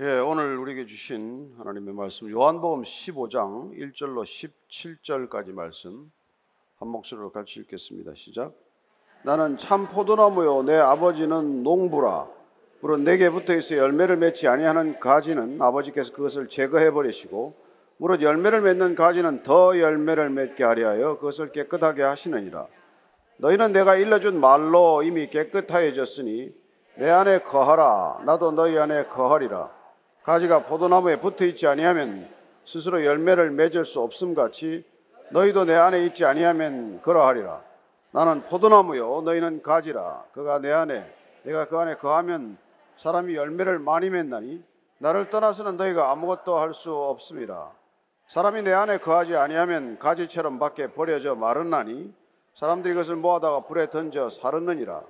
[0.00, 6.10] 예, 오늘 우리에게 주신 하나님의 말씀 요한복음 15장 1절로 17절까지 말씀
[6.78, 8.12] 한 목소리로 같이 읽겠습니다.
[8.14, 8.54] 시작.
[9.22, 12.26] 나는 참 포도나무요 내 아버지는 농부라.
[12.80, 17.54] 물은 내게 붙어 있어 열매를 맺지 아니하는 가지는 아버지께서 그것을 제거해 버리시고
[17.98, 22.66] 무릇 열매를 맺는 가지는 더 열매를 맺게 하려 하여 그것을 깨끗하게 하시느니라.
[23.36, 26.50] 너희는 내가 일러준 말로 이미 깨끗하여졌으니
[26.96, 29.81] 내 안에 거하라 나도 너희 안에 거하리라.
[30.24, 32.28] 가지가 포도나무에 붙어 있지 아니하면
[32.64, 34.84] 스스로 열매를 맺을 수 없음 같이
[35.30, 37.60] 너희도 내 안에 있지 아니하면 그러하리라.
[38.12, 40.24] 나는 포도나무요 너희는 가지라.
[40.32, 41.12] 그가 내 안에
[41.42, 42.58] 내가 그 안에 거하면
[42.98, 44.62] 사람이 열매를 많이 맺나니
[44.98, 47.70] 나를 떠나서는 너희가 아무것도 할 수 없습니다.
[48.28, 52.14] 사람이 내 안에 거하지 아니하면 가지처럼 밖에 버려져 마르나니
[52.54, 55.02] 사람들이 그것을 모아다가 불에 던져 사르느니라.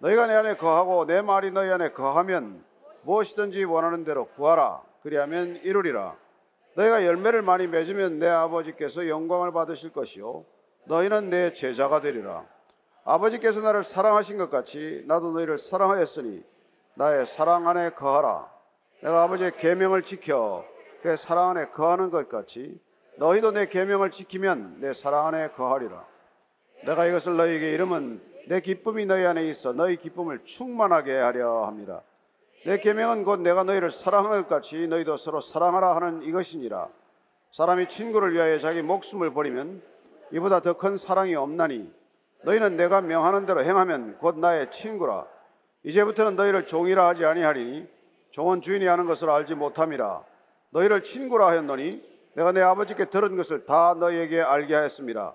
[0.00, 2.62] 너희가 내 안에 거하고 내 말이 너희 안에 거하면
[3.04, 4.82] 무엇이든지 원하는 대로 구하라.
[5.02, 6.16] 그리하면 이루리라.
[6.76, 10.44] 너희가 열매를 많이 맺으면 내 아버지께서 영광을 받으실 것이요
[10.86, 12.44] 너희는 내 제자가 되리라.
[13.04, 16.42] 아버지께서 나를 사랑하신 것 같이 나도 너희를 사랑하였으니
[16.94, 18.50] 나의 사랑 안에 거하라.
[19.02, 20.64] 내가 아버지의 계명을 지켜
[21.02, 22.80] 그의 사랑 안에 거하는 것 같이
[23.18, 26.04] 너희도 내 계명을 지키면 내 사랑 안에 거하리라.
[26.86, 32.02] 내가 이것을 너희에게 이름은 내 기쁨이 너희 안에 있어 너희 기쁨을 충만하게 하려 합니다.
[32.66, 36.88] 내 계명은 곧 내가 너희를 사랑하는 것 같이 너희도 서로 사랑하라 하는 이것이니라.
[37.52, 39.82] 사람이 친구를 위하여 자기 목숨을 버리면
[40.32, 41.92] 이보다 더 큰 사랑이 없나니
[42.42, 45.26] 너희는 내가 명하는 대로 행하면 곧 나의 친구라.
[45.82, 47.86] 이제부터는 너희를 종이라 하지 아니하리니
[48.30, 50.24] 종은 주인이 하는 것을 알지 못함이라.
[50.70, 55.34] 너희를 친구라 하였노니 내가 내 아버지께 들은 것을 다 너희에게 알게 하였습니다.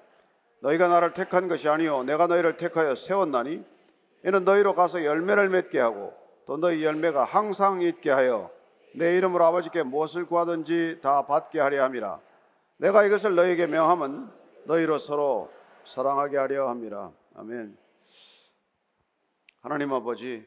[0.62, 3.64] 너희가 나를 택한 것이 아니요 내가 너희를 택하여 세웠나니
[4.26, 6.14] 이는 너희로 가서 열매를 맺게 하고
[6.50, 8.52] 또 너희 열매가 항상 있게 하여
[8.96, 12.20] 내 이름으로 아버지께 무엇을 구하든지 다 받게 하려 함이라.
[12.78, 14.28] 내가 이것을 너희에게 명함은
[14.66, 15.54] 너희로 서로
[15.86, 17.14] 사랑하게 하려 함이라.
[17.36, 17.78] 아멘.
[19.62, 20.44] 하나님 아버지,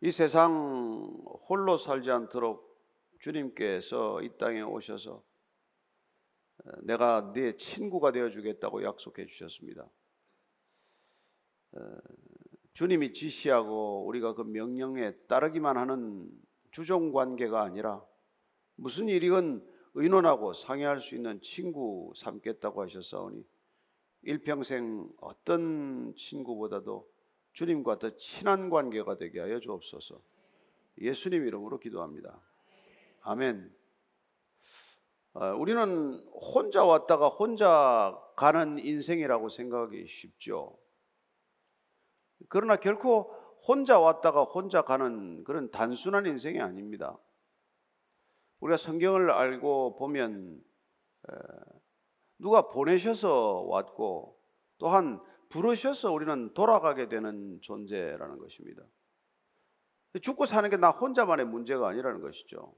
[0.00, 1.14] 이 세상
[1.48, 2.76] 홀로 살지 않도록
[3.20, 5.22] 주님께서 이 땅에 오셔서
[6.78, 9.86] 내가 네 친구가 되어 주겠다고 약속해 주셨습니다.
[12.72, 16.30] 주님이 지시하고 우리가 그 명령에 따르기만 하는
[16.70, 18.04] 주종 관계가 아니라
[18.76, 23.44] 무슨 일이건 의논하고 상의할 수 있는 친구 삼겠다고 하셨사오니
[24.22, 27.10] 일평생 어떤 친구보다도
[27.52, 30.20] 주님과 더 친한 관계가 되게 하여 주옵소서.
[31.00, 32.40] 예수님 이름으로 기도합니다.
[33.22, 33.74] 아멘.
[35.32, 40.78] 어, 우리는 혼자 왔다가 혼자 가는 인생이라고 생각하기 쉽죠.
[42.48, 43.34] 그러나 결코
[43.66, 47.18] 혼자 왔다가 혼자 가는 그런 단순한 인생이 아닙니다.
[48.60, 50.62] 우리가 성경을 알고 보면
[52.38, 54.38] 누가 보내셔서 왔고
[54.78, 58.82] 또한 부르셔서 우리는 돌아가게 되는 존재라는 것입니다.
[60.22, 62.74] 죽고 사는 게 나 혼자만의 문제가 아니라는 것이죠.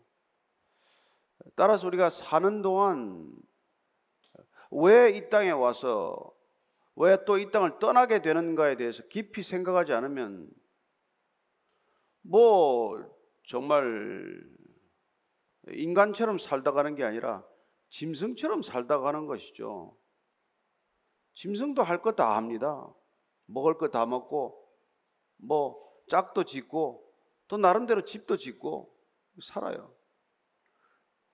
[1.54, 3.32] 따라서 우리가 사는 동안
[4.70, 6.32] 왜 이 땅에 와서
[6.96, 10.50] 왜 또 이 땅을 떠나게 되는가에 대해서 깊이 생각하지 않으면
[12.22, 12.98] 뭐
[13.48, 14.42] 정말
[15.68, 17.44] 인간처럼 살다 가는 게 아니라
[17.90, 19.96] 짐승처럼 살다 가는 것이죠.
[21.34, 22.92] 짐승도 할 것 다 합니다.
[23.46, 24.68] 먹을 거 다 먹고
[25.36, 27.10] 뭐 짝도 짓고
[27.48, 28.94] 또 나름대로 집도 짓고
[29.42, 29.94] 살아요.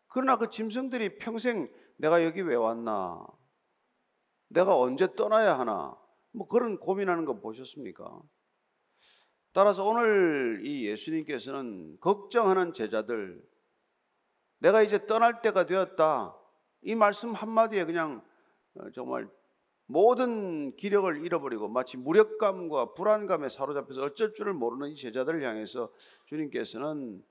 [0.08, 3.24] 그러나 그 짐승들이 평생 내가 여기 왜 왔나?
[4.48, 5.96] 내가 언제 떠나야 하나?
[6.32, 8.20] 뭐 그런 고민하는 거 보셨습니까?
[9.52, 13.42] 따라서 오늘 이 예수님께서는 걱정하는 제자들,
[14.58, 16.36] 내가 이제 떠날 때가 되었다.
[16.82, 18.22] 이 말씀 한마디에 그냥
[18.74, 19.28] 어, 정말
[19.86, 25.90] 모든 기력을 잃어버리고 마치 무력감과 불안감에 사로잡혀서 어쩔 줄을 모르는 이 제자들을 향해서
[26.26, 27.24] 주님께서는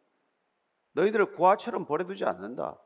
[0.94, 2.82] 너희들을 고아처럼 버려두지 않는다.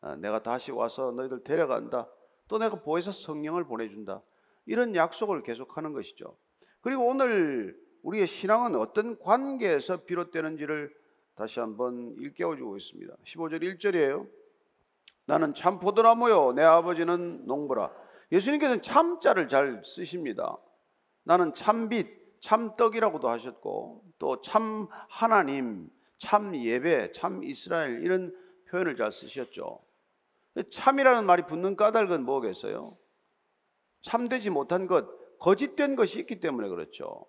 [0.00, 2.08] 아, 내가 다시 와서 너희들 데려간다.
[2.48, 4.22] 또 내가 보혜사 성령을 보내준다.
[4.66, 6.36] 이런 약속을 계속하는 것이죠.
[6.80, 10.94] 그리고 오늘 우리의 신앙은 어떤 관계에서 비롯되는지를
[11.34, 13.14] 다시 한번 일깨워주고 있습니다.
[13.24, 14.28] 15절 1절이에요.
[15.26, 16.52] 나는 참 포도나무요.
[16.52, 17.90] 내 아버지는 농부라.
[18.30, 20.58] 예수님께서는 참자를 잘 쓰십니다.
[21.24, 25.88] 나는 참빛, 참떡이라고도 하셨고 또 참 하나님,
[26.18, 28.36] 참 예배, 참 이스라엘 이런
[28.68, 29.80] 표현을 잘 쓰셨죠.
[30.70, 32.96] 참이라는 말이 붙는 까닭은 뭐겠어요?
[34.02, 35.06] 참되지 못한 것,
[35.38, 37.26] 거짓된 것이 있기 때문에 그렇죠.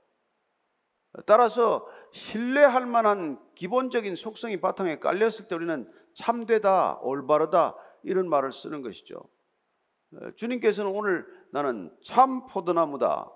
[1.25, 9.21] 따라서 신뢰할 만한 기본적인 속성이 바탕에 깔렸을 때 우리는 참되다, 올바르다 이런 말을 쓰는 것이죠.
[10.35, 13.31] 주님께서는 오늘 나는 참 포도나무다.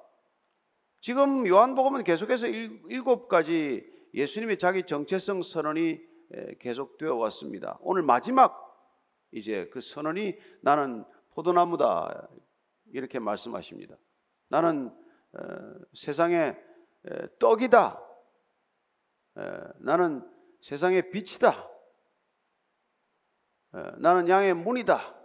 [1.02, 6.00] 지금 요한복음은 계속해서 일곱 가지 예수님의 자기 정체성 선언이
[6.60, 7.78] 계속되어 왔습니다.
[7.82, 8.69] 오늘 마지막
[9.32, 12.28] 이제 그 선언이 나는 포도나무다
[12.92, 13.96] 이렇게 말씀하십니다.
[14.48, 14.96] 나는
[15.94, 16.62] 세상의
[17.40, 18.04] 떡이다.
[19.80, 20.28] 나는
[20.62, 21.70] 세상의 빛이다.
[23.98, 25.16] 나는 양의 문이다.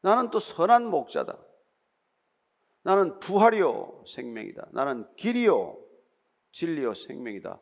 [0.00, 1.38] 나는 또 선한 목자다.
[2.82, 4.68] 나는 부활이요 생명이다.
[4.72, 5.82] 나는 길이요
[6.52, 7.60] 진리요 생명이다.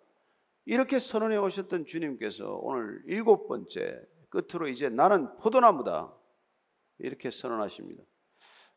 [0.66, 6.12] 이렇게 선언해 오셨던 주님께서 오늘 일곱 번째 끝으로 이제 나는 포도나무다.
[6.98, 8.02] 이렇게 선언하십니다.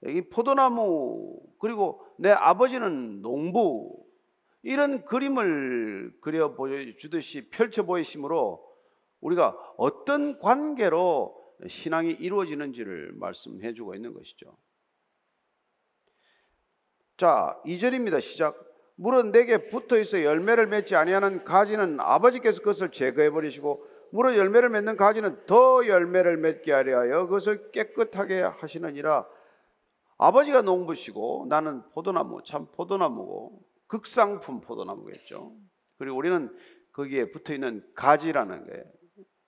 [0.05, 4.05] 이 포도나무 그리고 내 아버지는 농부
[4.61, 8.63] 이런 그림을 그려 보여주듯이 펼쳐 보이심으로
[9.21, 11.35] 우리가 어떤 관계로
[11.67, 14.55] 신앙이 이루어지는지를 말씀해 주고 있는 것이죠.
[17.17, 18.21] 자, 2절입니다.
[18.21, 18.63] 시작.
[18.95, 24.97] 물은 내게 붙어 있어 열매를 맺지 아니하는 가지는 아버지께서 그것을 제거해 버리시고 물은 열매를 맺는
[24.97, 29.27] 가지는 더 열매를 맺게 하려 하여 그것을 깨끗하게 하시느니라.
[30.17, 35.55] 아버지가 농부시고 나는 포도나무, 참 포도나무고 극상품 포도나무겠죠.
[35.97, 36.55] 그리고 우리는
[36.91, 38.83] 거기에 붙어 있는 가지라는 거예요.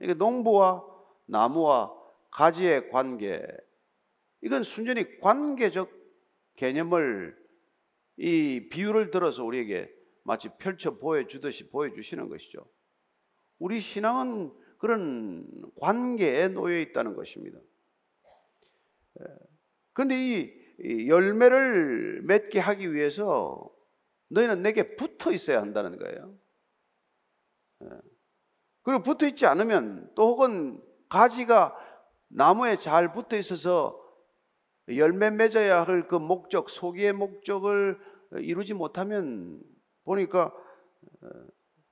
[0.02, 0.86] 이게 농부와
[1.26, 1.94] 나무와
[2.32, 3.46] 가지의 관계.
[4.42, 5.92] 이건 순전히 관계적
[6.56, 7.38] 개념을
[8.18, 9.92] 이 비유를 들어서 우리에게
[10.24, 12.66] 마치 펼쳐 보여주듯이 보여주시는 것이죠.
[13.60, 15.46] 우리 신앙은 그런
[15.80, 17.60] 관계에 놓여 있다는 것입니다.
[19.94, 20.16] 그런데
[20.80, 23.70] 이 열매를 맺게 하기 위해서
[24.30, 26.34] 너희는 내게 붙어 있어야 한다는 거예요.
[28.82, 31.76] 그리고 붙어 있지 않으면 또 혹은 가지가
[32.30, 34.00] 나무에 잘 붙어 있어서
[34.90, 38.00] 열매 맺어야 할 그 목적, 소기의 목적을
[38.38, 39.62] 이루지 못하면
[40.06, 40.54] 보니까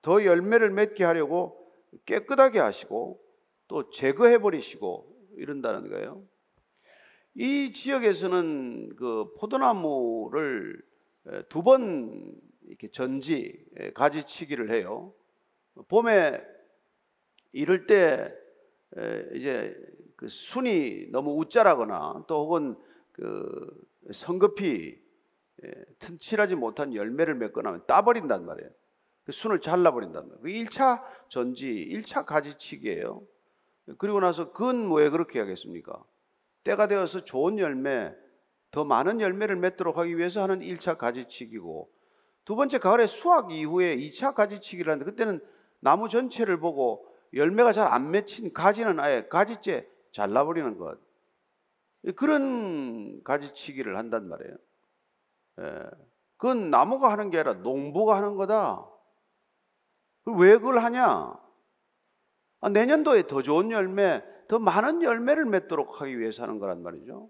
[0.02, 1.57] 더 열매를 맺게 하려고
[2.06, 3.22] 깨끗하게 하시고
[3.68, 6.24] 또 제거해 버리시고 이런다는 거예요.
[7.36, 10.82] 이 지역에서는 그 포도나무를
[11.50, 12.34] 두 번
[12.68, 15.14] 이렇게 전지 가지치기를 해요.
[15.88, 16.42] 봄에
[17.52, 18.34] 이럴 때
[19.34, 19.76] 이제
[20.16, 22.76] 그 순이 너무 우짜라거나 또 혹은
[23.12, 25.00] 그 성급히
[26.00, 28.70] 튼실하지 못한 열매를 맺거나 따버린단 말이에요.
[29.28, 30.66] 그 순을 잘라버린단 말이에요.
[30.66, 33.22] 1차 전지, 1차 가지치기예요.
[33.98, 36.02] 그리고 나서 그건 왜 그렇게 하겠습니까?
[36.64, 38.16] 때가 되어서 좋은 열매,
[38.72, 41.92] 더 많은 열매를 맺도록 하기 위해서 하는 1차 가지치기고
[42.46, 45.46] 두 번째 가을에 수확 이후에 2차 가지치기를 하는데 그때는
[45.82, 50.98] 나무 전체를 보고 열매가 잘 안 맺힌 가지는 아예 가지째 잘라버리는 것.
[52.16, 54.56] 그런 가지치기를 한단 말이에요.
[55.60, 55.84] 예.
[56.38, 58.86] 그건 나무가 하는 게 아니라 농부가 하는 거다.
[60.34, 61.34] 왜 그걸 하냐?
[62.60, 67.30] 아, 내년도에 더 좋은 열매, 더 많은 열매를 맺도록 하기 위해서 하는 거란 말이죠.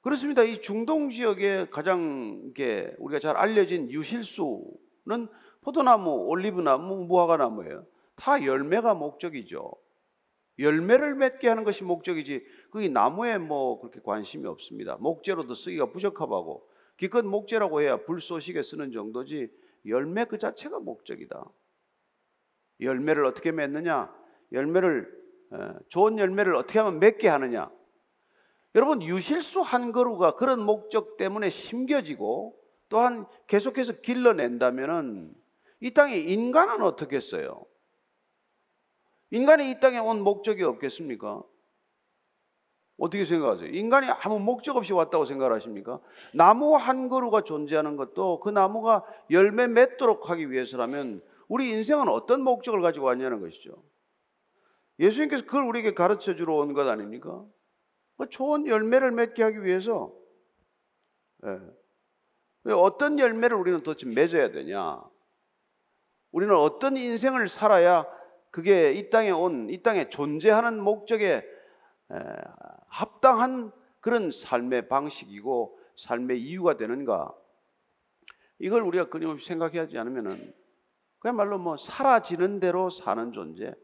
[0.00, 0.42] 그렇습니다.
[0.42, 2.52] 이 중동 지역에 가장
[2.98, 5.28] 우리가 잘 알려진 유실수는
[5.60, 7.86] 포도나무, 올리브나무, 무화과나무예요.
[8.16, 9.72] 다 열매가 목적이죠.
[10.58, 14.96] 열매를 맺게 하는 것이 목적이지 그게 나무에 뭐 그렇게 관심이 없습니다.
[14.96, 19.50] 목재로도 쓰기가 부적합하고 기껏 목재라고 해야 불쏘시개 쓰는 정도지
[19.86, 21.44] 열매 그 자체가 목적이다.
[22.80, 24.14] 열매를 어떻게 맺느냐?
[24.52, 25.22] 열매를
[25.88, 27.70] 좋은 열매를 어떻게 하면 맺게 하느냐?
[28.74, 32.58] 여러분 유실수 한 그루가 그런 목적 때문에 심겨지고
[32.88, 35.34] 또한 계속해서 길러낸다면은
[35.80, 37.64] 이 땅에 인간은 어떻게 했어요?
[39.30, 41.42] 인간이 이 땅에 온 목적이 없겠습니까?
[43.02, 43.68] 어떻게 생각하세요?
[43.70, 45.98] 인간이 아무 목적 없이 왔다고 생각하십니까?
[46.32, 52.80] 나무 한 그루가 존재하는 것도 그 나무가 열매 맺도록 하기 위해서라면 우리 인생은 어떤 목적을
[52.80, 53.82] 가지고 왔냐는 것이죠.
[55.00, 57.44] 예수님께서 그걸 우리에게 가르쳐 주러 온 것 아닙니까?
[58.18, 60.12] 그 좋은 열매를 맺게 하기 위해서
[61.44, 61.58] 예.
[62.72, 65.02] 어떤 열매를 우리는 도대체 맺어야 되냐?
[66.30, 68.06] 우리는 어떤 인생을 살아야
[68.52, 71.44] 그게 이 땅에 온, 이 땅에 존재하는 목적에
[72.88, 77.34] 합당한 그런 삶의 방식이고 삶의 이유가 되는가?
[78.58, 80.54] 이걸 우리가 끊임없이 생각하지 않으면은
[81.18, 83.74] 그야말로 뭐 사라지는 대로 사는 존재,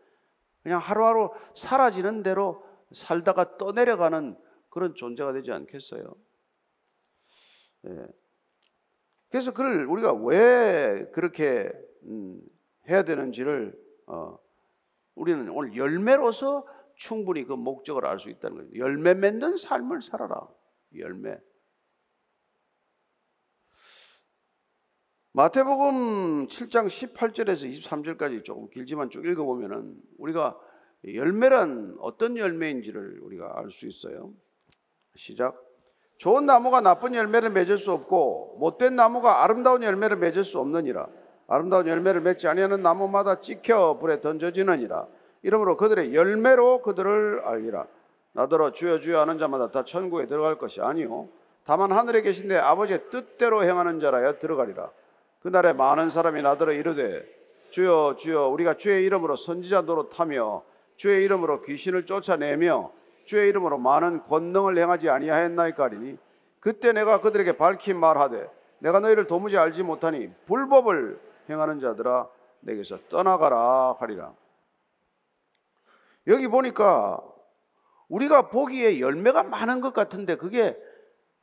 [0.62, 4.36] 그냥 하루하루 사라지는 대로 살다가 떠내려가는
[4.68, 6.14] 그런 존재가 되지 않겠어요?
[7.86, 8.06] 예.
[9.30, 11.70] 그래서 그걸 우리가 왜 그렇게
[12.04, 12.40] 음,
[12.88, 14.38] 해야 되는지를 어,
[15.14, 16.66] 우리는 오늘 열매로서
[16.98, 18.70] 충분히 그 목적을 알 수 있다는 거예요.
[18.76, 20.48] 열매 맺는 삶을 살아라.
[20.96, 21.38] 열매.
[25.32, 30.58] 마태복음 7장 18절에서 23절까지 조금 길지만 쭉 읽어보면은 우리가
[31.06, 34.32] 열매란 어떤 열매인지를 우리가 알 수 있어요.
[35.14, 35.64] 시작.
[36.16, 41.08] 좋은 나무가 나쁜 열매를 맺을 수 없고 못된 나무가 아름다운 열매를 맺을 수 없느니라.
[41.46, 45.17] 아름다운 열매를 맺지 아니하는 나무마다 찍혀 불에 던져지느니라.
[45.42, 47.86] 이러므로 그들의 열매로 그들을 알리라.
[48.32, 51.28] 나더러 주여 주여 하는 자마다 다 천국에 들어갈 것이 아니요
[51.64, 54.90] 다만 하늘에 계신 내 아버지의 뜻대로 행하는 자라야 들어가리라.
[55.42, 57.24] 그날에 많은 사람이 나더러 이르되
[57.70, 60.62] 주여 주여 우리가 주의 이름으로 선지자 노릇하며
[60.96, 62.90] 주의 이름으로 귀신을 쫓아내며
[63.24, 66.18] 주의 이름으로 많은 권능을 행하지 아니하였나이까 하리니
[66.60, 72.28] 그때 내가 그들에게 밝히 말하되 내가 너희를 도무지 알지 못하니 불법을 행하는 자들아
[72.60, 74.32] 내게서 떠나가라 하리라.
[76.28, 77.22] 여기 보니까
[78.08, 80.76] 우리가 보기에 열매가 많은 것 같은데 그게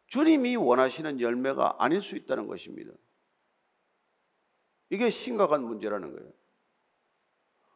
[0.07, 2.91] 주님이 원하시는 열매가 아닐 수 있다는 것입니다.
[4.89, 6.31] 이게 심각한 문제라는 거예요.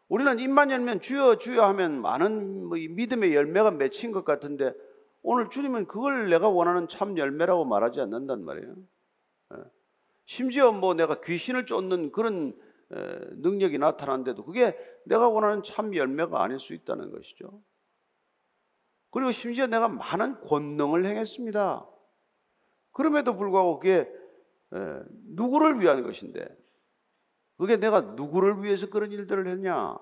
[0.08, 4.74] 우리는 입만 열면 주여 주여 하면 많은 뭐 믿음의 열매가 맺힌 것 같은데
[5.22, 8.76] 오늘 주님은 그걸 내가 원하는 참 열매라고 말하지 않는단 말이에요.
[9.56, 9.64] 예.
[10.26, 16.74] 심지어 뭐 내가 귀신을 쫓는 그런 능력이 나타났는데도 그게 내가 원하는 참 열매가 아닐 수
[16.74, 17.62] 있다는 것이죠.
[19.12, 21.88] 그리고 심지어 내가 많은 권능을 행했습니다.
[22.92, 24.12] 그럼에도 불구하고 그게
[24.72, 26.48] 누구를 위한 것인데
[27.58, 29.98] 그게 내가 누구를 위해서 그런 일들을 했냐?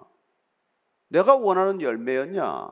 [1.10, 2.70] 내가 원하는 열매였냐?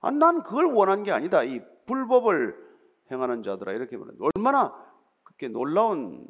[0.00, 1.42] 아, 난 그걸 원한 게 아니다.
[1.42, 2.54] 이 불법을
[3.10, 4.74] 행하는 자들아 이렇게 말하는 얼마나
[5.22, 6.26] 그렇게 놀라운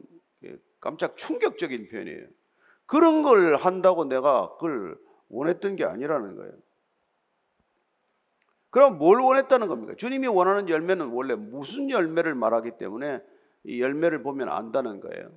[0.81, 2.27] 깜짝 충격적인 표현이에요.
[2.87, 4.99] 그런 걸 한다고 내가 그걸
[5.29, 6.53] 원했던 게 아니라는 거예요.
[8.71, 9.95] 그럼 뭘 원했다는 겁니까?
[9.97, 13.21] 주님이 원하는 열매는 원래 무슨 열매를 말하기 때문에
[13.65, 15.31] 이 열매를 보면 안다는 거예요.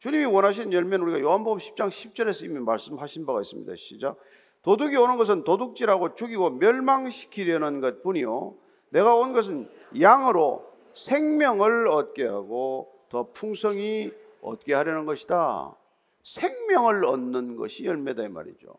[0.00, 3.72] 주님이 원하시는 열매는 우리가 요한복음 10장 10절에서 이미 말씀하신 바가 있습니다.
[3.76, 4.16] 시작.
[4.62, 8.56] 도둑이 오는 것은 도둑질하고 죽이고 멸망시키려는 것 뿐이요.
[8.90, 15.76] 내가 온 것은 양으로 생명을 얻게 하고 더 풍성히 얻게 하려는 것이다.
[16.22, 18.76] 생명을 얻는 것이 열매다 이 말이죠.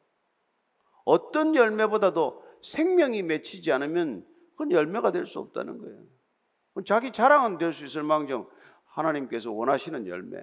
[1.05, 6.03] 어떤 열매보다도 생명이 맺히지 않으면 그건 열매가 될 수 없다는 거예요.
[6.85, 8.47] 자기 자랑은 될 수 있을 망정
[8.85, 10.37] 하나님께서 원하시는 열매.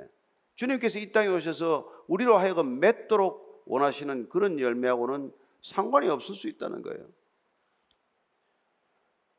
[0.56, 5.32] 주님께서 이 땅에 오셔서 우리로 하여금 맺도록 원하시는 그런 열매하고는
[5.62, 7.06] 상관이 없을 수 있다는 거예요.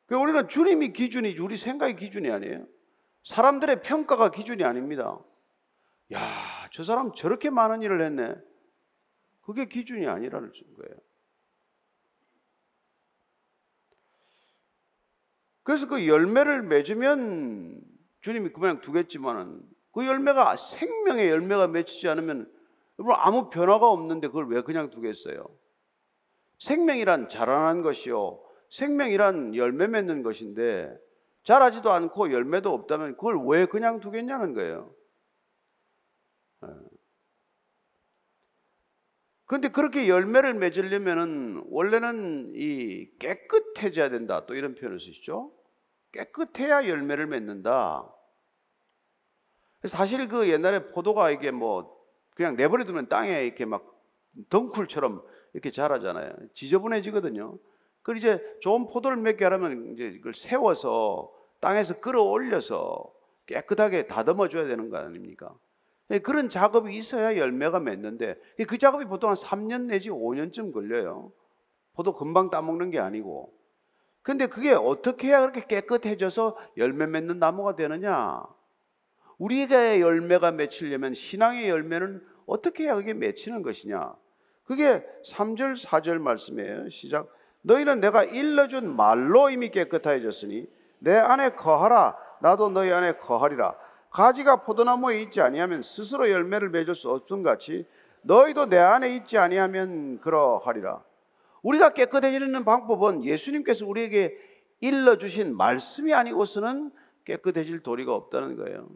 [0.06, 2.66] 그 우리는 주님이 기준이지 우리 생각이 기준이 아니에요.
[3.24, 5.18] 사람들의 평가가 기준이 아닙니다.
[6.12, 8.34] 야, 저 사람 저렇게 많은 일을 했네.
[9.42, 10.96] 그게 기준이 아니라는 거예요.
[15.62, 17.80] 그래서 그 열매를 맺으면
[18.22, 19.62] 주님이 그냥 두겠지만은
[19.92, 22.52] 그 열매가 생명의 열매가 맺히지 않으면
[23.16, 25.44] 아무 변화가 없는데 그걸 왜 그냥 두겠어요?
[26.58, 28.42] 생명이란 자라난 것이요.
[28.70, 30.96] 생명이란 열매 맺는 것인데
[31.42, 34.94] 자라지도 않고 열매도 없다면 그걸 왜 그냥 두겠냐는 거예요.
[39.46, 39.72] 그런데 예.
[39.72, 44.46] 그렇게 열매를 맺으려면은 원래는 이 깨끗해져야 된다.
[44.46, 45.52] 또 이런 표현을 쓰시죠.
[46.12, 48.12] 깨끗해야 열매를 맺는다.
[49.84, 51.98] 사실 그 옛날에 포도가 이게 뭐
[52.34, 53.86] 그냥 내버려 두면 땅에 이렇게 막
[54.48, 56.32] 덩쿨처럼 이렇게 자라잖아요.
[56.54, 57.58] 지저분해지거든요.
[58.02, 63.12] 그 이제 좋은 포도를 맺게 하려면 이제 이걸 세워서 땅에서 끌어올려서
[63.46, 65.54] 깨끗하게 다듬어 줘야 되는 거 아닙니까?
[66.10, 68.36] 예, 그런 작업이 있어야 열매가 맺는데
[68.66, 71.32] 그 작업이 보통 한 3년 내지 5년쯤 걸려요.
[71.94, 73.52] 포도 금방 따먹는 게 아니고.
[74.22, 78.42] 근데 그게 어떻게 해야 그렇게 깨끗해져서 열매 맺는 나무가 되느냐?
[79.38, 84.14] 우리가 열매가 맺히려면 신앙의 열매는 어떻게 해야 그게 맺히는 것이냐?
[84.64, 86.90] 그게 3절, 4절 말씀이에요.
[86.90, 87.28] 시작.
[87.62, 92.16] 너희는 내가 일러준 말로 이미 깨끗해졌으니 내 안에 거하라.
[92.42, 93.76] 나도 너희 안에 거하리라.
[94.10, 97.86] 가지가 포도나무에 있지 아니하면 스스로 열매를 맺을 수 없음 같이
[98.22, 101.02] 너희도 내 안에 있지 아니하면 그러하리라.
[101.62, 104.36] 우리가 깨끗해지는 방법은 예수님께서 우리에게
[104.80, 106.90] 일러 주신 말씀이 아니고서는
[107.24, 108.88] 깨끗해질 도리가 없다는 거예요.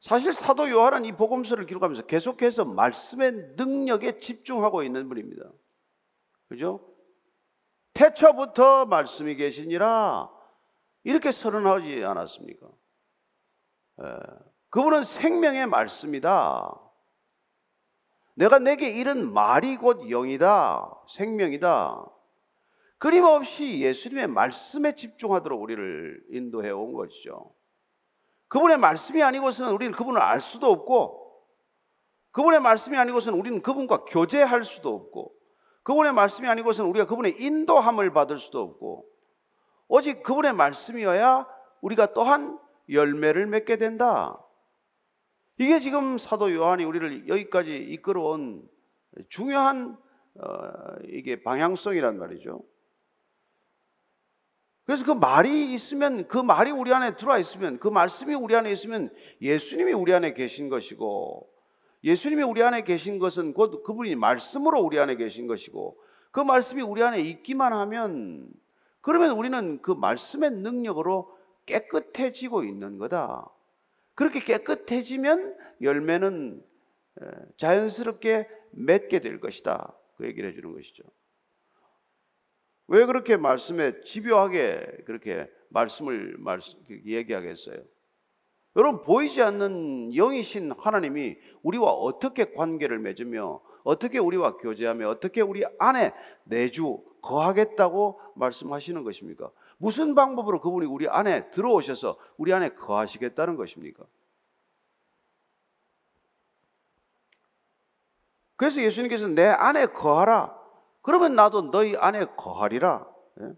[0.00, 5.44] 사실 사도 요한은 이 복음서를 기록하면서 계속해서 말씀의 능력에 집중하고 있는 분입니다.
[6.48, 6.80] 그죠?
[7.94, 10.30] 태초부터 말씀이 계시니라
[11.02, 12.68] 이렇게 선언하지 않았습니까?
[14.02, 14.18] 예.
[14.70, 16.80] 그분은 생명의 말씀이다.
[18.34, 20.94] 내가 내게 이른 말이 곧 영이다.
[21.08, 22.06] 생명이다.
[22.98, 27.52] 끊임없이 예수님의 말씀에 집중하도록 우리를 인도해 온 것이죠.
[28.48, 31.44] 그분의 말씀이 아니고서는 우리는 그분을 알 수도 없고,
[32.32, 35.32] 그분의 말씀이 아니고서는 우리는 그분과 교제할 수도 없고,
[35.82, 39.06] 그분의 말씀이 아니고서는 우리가 그분의 인도함을 받을 수도 없고,
[39.88, 41.46] 오직 그분의 말씀이어야
[41.80, 42.58] 우리가 또한
[42.90, 44.44] 열매를 맺게 된다.
[45.58, 48.68] 이게 지금 사도 요한이 우리를 여기까지 이끌어온
[49.28, 49.98] 중요한
[50.40, 50.72] 어,
[51.08, 52.62] 이게 방향성이란 말이죠.
[54.84, 59.10] 그래서 그 말이 있으면 그 말이 우리 안에 들어와 있으면 그 말씀이 우리 안에 있으면
[59.42, 61.46] 예수님이 우리 안에 계신 것이고
[62.04, 65.98] 예수님이 우리 안에 계신 것은 곧 그분이 말씀으로 우리 안에 계신 것이고
[66.30, 68.48] 그 말씀이 우리 안에 있기만 하면
[69.00, 71.36] 그러면 우리는 그 말씀의 능력으로
[71.68, 73.48] 깨끗해지고 있는 거다.
[74.14, 76.64] 그렇게 깨끗해지면 열매는
[77.56, 79.94] 자연스럽게 맺게 될 것이다.
[80.16, 81.04] 그 얘기를 해주는 것이죠.
[82.88, 87.82] 왜 그렇게 말씀에 집요하게 그렇게 말씀을 말씀, 얘기하겠어요?
[88.76, 96.12] 여러분 보이지 않는 영이신 하나님이 우리와 어떻게 관계를 맺으며 어떻게 우리와 교제하며 어떻게 우리 안에
[96.44, 99.50] 내주 거하겠다고 말씀하시는 것입니까?
[99.78, 104.04] 무슨 방법으로 그분이 우리 안에 들어오셔서 우리 안에 거하시겠다는 것입니까?
[108.56, 110.58] 그래서 예수님께서 내 안에 거하라.
[111.00, 113.08] 그러면 나도 너희 안에 거하리라.
[113.40, 113.52] 예?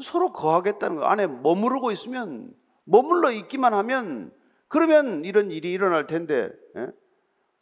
[0.00, 1.04] 서로 거하겠다는 거.
[1.04, 4.32] 안에 머무르고 있으면 머물러 있기만 하면
[4.68, 6.88] 그러면 이런 일이 일어날 텐데 예?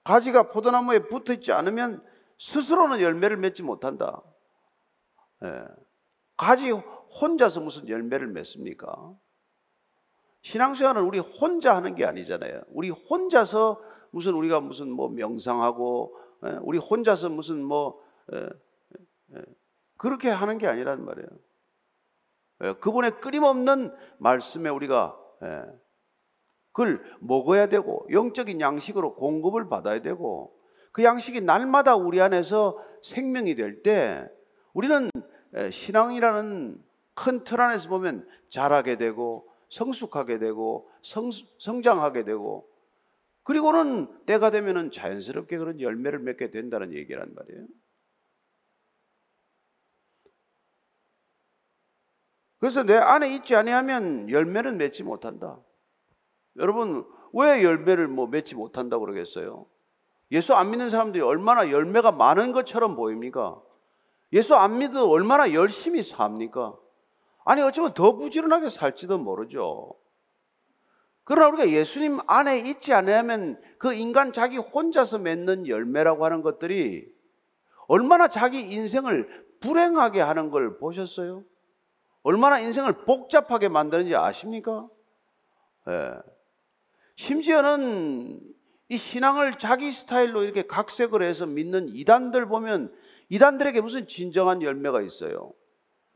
[0.04, 2.04] 가지가 포도나무에 붙어 있지 않으면
[2.38, 4.22] 스스로는 열매를 맺지 못한다.
[6.40, 6.46] 예.
[6.46, 9.14] 가지 혼자서 무슨 열매를 맺습니까?
[10.42, 12.62] 신앙생활은 우리 혼자 하는 게 아니잖아요.
[12.68, 16.16] 우리 혼자서 무슨 우리가 무슨 뭐 명상하고
[16.46, 18.00] 예, 우리 혼자서 무슨 뭐
[18.32, 18.48] 예,
[19.36, 19.42] 예,
[19.96, 21.28] 그렇게 하는 게 아니란 말이에요.
[22.80, 25.18] 그분의 끊임없는 말씀에 우리가
[26.72, 30.54] 그걸 먹어야 되고 영적인 양식으로 공급을 받아야 되고
[30.92, 34.28] 그 양식이 날마다 우리 안에서 생명이 될 때
[34.74, 35.10] 우리는
[35.70, 36.82] 신앙이라는
[37.14, 42.68] 큰 틀 안에서 보면 자라게 되고 성숙하게 되고 성, 성장하게 되고
[43.42, 47.66] 그리고는 때가 되면은 자연스럽게 그런 열매를 맺게 된다는 얘기란 말이에요.
[52.58, 55.58] 그래서 내 안에 있지 아니하면 열매는 맺지 못한다.
[56.56, 59.66] 여러분 왜 열매를 뭐 맺지 못한다고 그러겠어요?
[60.32, 63.60] 예수 안 믿는 사람들이 얼마나 열매가 많은 것처럼 보입니까?
[64.32, 66.76] 예수 안 믿어 얼마나 열심히 삽니까?
[67.44, 69.94] 아니 어쩌면 더 부지런하게 살지도 모르죠.
[71.24, 77.06] 그러나 우리가 예수님 안에 있지 않으면 그 인간 자기 혼자서 맺는 열매라고 하는 것들이
[77.86, 81.44] 얼마나 자기 인생을 불행하게 하는 걸 보셨어요?
[82.22, 84.88] 얼마나 인생을 복잡하게 만드는지 아십니까?
[85.88, 86.12] 예.
[87.16, 88.40] 심지어는
[88.88, 92.92] 이 신앙을 자기 스타일로 이렇게 각색을 해서 믿는 이단들 보면
[93.30, 95.52] 이단들에게 무슨 진정한 열매가 있어요?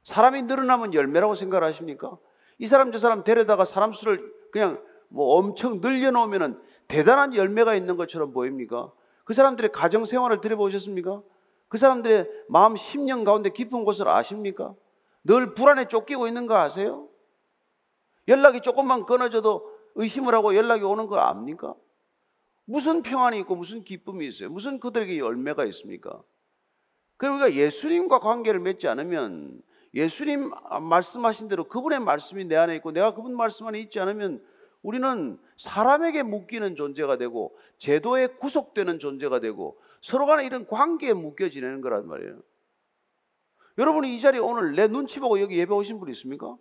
[0.02, 2.18] 사람이 늘어나면 열매라고 생각하십니까?
[2.58, 8.32] 이 사람 저 사람 데려다가 사람 수를 그냥 뭐 엄청 늘려놓으면 대단한 열매가 있는 것처럼
[8.32, 8.92] 보입니까?
[9.24, 11.22] 그 사람들의 가정 생활을 들여보셨습니까?
[11.68, 14.74] 그 사람들의 마음 심령 가운데 깊은 곳을 아십니까?
[15.22, 17.08] 늘 불안에 쫓기고 있는 거 아세요?
[18.28, 21.74] 연락이 조금만 끊어져도 의심을 하고 연락이 오는 거 압니까?
[22.64, 24.50] 무슨 평안이 있고 무슨 기쁨이 있어요?
[24.50, 26.22] 무슨 그들에게 열매가 있습니까?
[27.32, 29.62] 그러니까 예수님과 관계를 맺지 않으면
[29.94, 34.42] 예수님 말씀하신 대로 그분의 말씀이 내 안에 있고 내가 그분 말씀 안에 있지 않으면
[34.82, 41.80] 우리는 사람에게 묶이는 존재가 되고 제도에 구속되는 존재가 되고 서로 간에 이런 관계에 묶여 지내는
[41.80, 42.40] 거란 말이에요.
[43.78, 46.56] 여러분이 이 자리에 오늘 내 눈치 보고 여기 예배 오신 분 있습니까?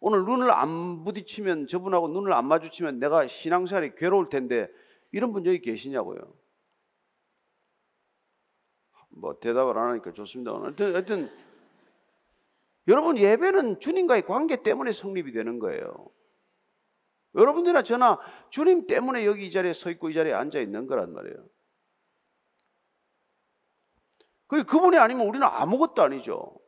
[0.00, 4.68] 오늘 눈을 안 부딪히면 저분하고 눈을 안 마주치면 내가 신앙생활이 괴로울 텐데
[5.12, 6.18] 이런 분 여기 계시냐고요.
[9.14, 10.52] 뭐 대답을 안 하니까 좋습니다.
[10.52, 11.30] 하여튼, 하여튼
[12.88, 16.10] 여러분 예배는 주님과의 관계 때문에 성립이 되는 거예요.
[17.34, 18.18] 여러분들이나 저나
[18.50, 21.48] 주님 때문에 여기 이 자리에 서 있고 이 자리에 앉아 있는 거란 말이에요.
[24.48, 26.60] 그 그분이 아니면 우리는 아무것도 아니죠.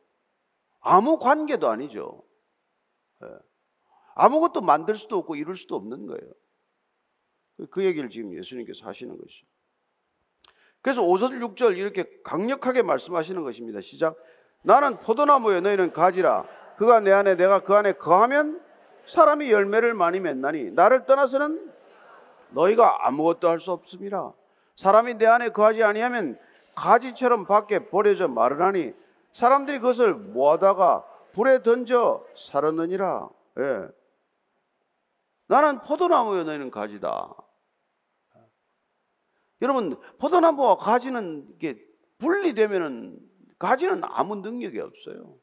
[0.79, 2.23] 아무 관계도 아니죠.
[3.23, 3.27] 예.
[4.15, 6.33] 아무것도 만들 수도 없고 이룰 수도 없는 거예요.
[7.69, 9.45] 그 얘기를 지금 예수님께서 하시는 것이죠.
[10.85, 13.81] 그래서 5절 6절 이렇게 강력하게 말씀하시는 것입니다.
[13.81, 14.15] 시작.
[14.61, 16.45] 나는 포도나무에 너희는 가지라.
[16.77, 18.61] 그가 내 안에 내가 그 안에 거하면
[19.07, 21.73] 사람이 열매를 많이 맺나니 나를 떠나서는
[22.51, 24.31] 너희가 아무것도 할 수 없음이라.
[24.75, 26.37] 사람이 내 안에 거하지 아니하면
[26.75, 28.93] 가지처럼 밖에 버려져 마르나니
[29.33, 33.27] 사람들이 그것을 모아다가 불에 던져 살았느니라.
[33.57, 33.87] 예.
[35.47, 37.33] 나는 포도나무여 너희는 가지다.
[39.65, 41.83] 여러분 포도나무와 가지는 이게
[42.19, 43.19] 분리되면은
[43.57, 45.37] 가지는 아무 능력이 없어요.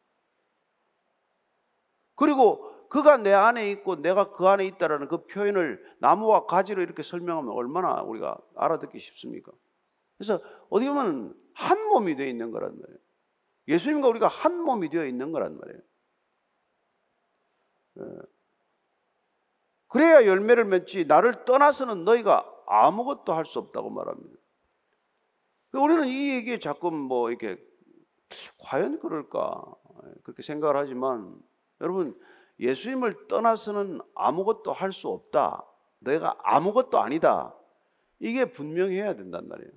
[2.15, 7.53] 그리고 그가 내 안에 있고 내가 그 안에 있다라는 그 표현을 나무와 가지로 이렇게 설명하면
[7.53, 9.51] 얼마나 우리가 알아듣기 쉽습니까?
[10.19, 12.99] 그래서 어디 보면 한 몸이 되어 있는 거란 말이에요.
[13.67, 15.81] 예수님과 우리가 한 몸이 되어 있는 거란 말이에요.
[17.99, 18.03] 예.
[19.89, 24.39] 그래야 열매를 맺지 나를 떠나서는 너희가 아무것도 할 수 없다고 말합니다.
[25.73, 27.63] 우리는 이 얘기에 자꾸 뭐 이렇게
[28.59, 29.63] 과연 그럴까
[30.23, 31.39] 그렇게 생각을 하지만
[31.81, 32.19] 여러분
[32.61, 35.67] 예수님을 떠나서는 아무것도 할 수 없다.
[35.99, 37.55] 내가 아무것도 아니다.
[38.19, 39.71] 이게 분명해야 된단 말이에요.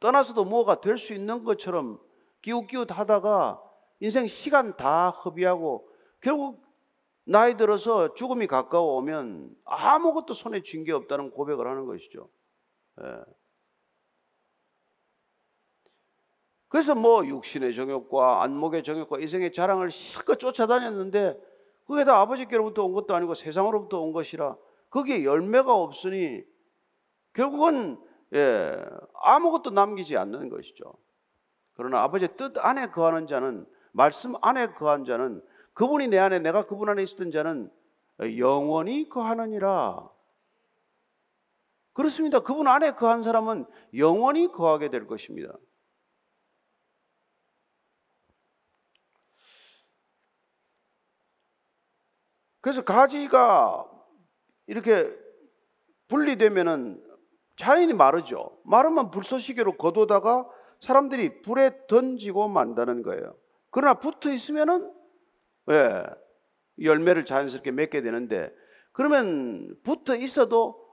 [0.00, 2.00] 떠나서도 뭐가 될 수 있는 것처럼
[2.40, 3.62] 기웃기웃 하다가
[4.00, 6.64] 인생 시간 다 허비하고 결국
[7.30, 12.28] 나이 들어서 죽음이 가까워 오면 아무것도 손에 쥔 게 없다는 고백을 하는 것이죠.
[13.02, 13.04] 예.
[16.66, 21.40] 그래서 뭐 육신의 정욕과 안목의 정욕과 이생의 자랑을 실컷 쫓아다녔는데
[21.86, 24.56] 그게 다 아버지께로부터 온 것도 아니고 세상으로부터 온 것이라
[24.90, 26.42] 거기에 열매가 없으니
[27.32, 27.96] 결국은
[28.34, 28.76] 예,
[29.14, 30.94] 아무것도 남기지 않는 것이죠.
[31.74, 35.42] 그러나 아버지의 뜻 안에 거하는 자는 말씀 안에 거한 자는
[35.74, 37.70] 그분이 내 안에 내가 그분 안에 있었던 자는
[38.38, 40.10] 영원히 거하느니라.
[41.92, 42.40] 그렇습니다.
[42.40, 45.52] 그분 안에 거한 사람은 영원히 거하게 될 것입니다.
[52.60, 53.90] 그래서 가지가
[54.66, 55.10] 이렇게
[56.08, 57.02] 분리되면은
[57.56, 58.58] 자연히 마르죠.
[58.64, 60.48] 마르면 불쏘시개로 걷어다가
[60.80, 63.34] 사람들이 불에 던지고 만다는 거예요.
[63.70, 64.92] 그러나 붙어 있으면은
[65.70, 66.04] 예,
[66.82, 68.52] 열매를 자연스럽게 맺게 되는데
[68.92, 70.88] 그러면 붙어 있어도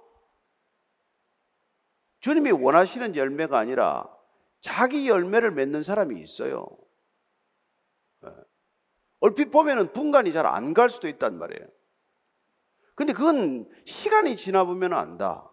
[2.20, 4.08] 주님이 원하시는 열매가 아니라
[4.62, 6.68] 자기 열매를 맺는 사람이 있어요.
[8.26, 8.30] 예.
[9.20, 11.68] 얼핏 보면은 분간이 잘 안 갈 수도 있단 말이에요.
[12.96, 15.52] 근데 그건 시간이 지나 보면 안다.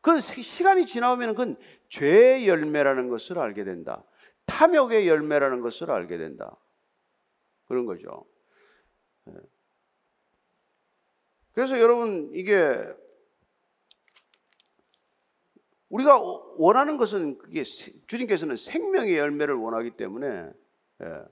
[0.00, 1.56] 그건 시간이 지나보면 그건
[1.88, 4.04] 죄의 열매라는 것을 알게 된다.
[4.46, 6.56] 탐욕의 열매라는 것을 알게 된다.
[7.66, 8.24] 그런 거죠.
[9.28, 9.32] 예.
[11.52, 12.76] 그래서 여러분 이게
[15.88, 16.20] 우리가
[16.56, 20.50] 원하는 것은 그게 주님께서는 생명의 열매를 원하기 때문에
[21.02, 21.24] 예.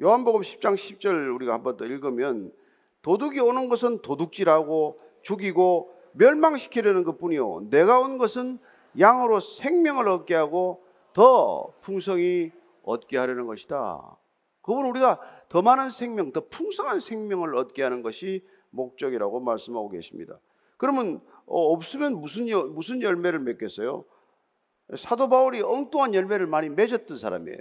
[0.00, 2.52] 요한복음 10장 10절 우리가 한 번 더 읽으면
[3.02, 8.58] 도둑이 오는 것은 도둑질하고 죽이고 멸망시키려는 것뿐이요 내가 온 것은
[8.98, 14.16] 양으로 생명을 얻게 하고 더 풍성히 얻게 하려는 것이다.
[14.62, 20.38] 그건 우리가 더 많은 생명, 더 풍성한 생명을 얻게 하는 것이 목적이라고 말씀하고 계십니다.
[20.76, 24.04] 그러면 어, 없으면 무슨 무슨 열매를 맺겠어요?
[24.96, 27.58] 사도 바울이 엉뚱한 열매를 많이 맺었던 사람이에요.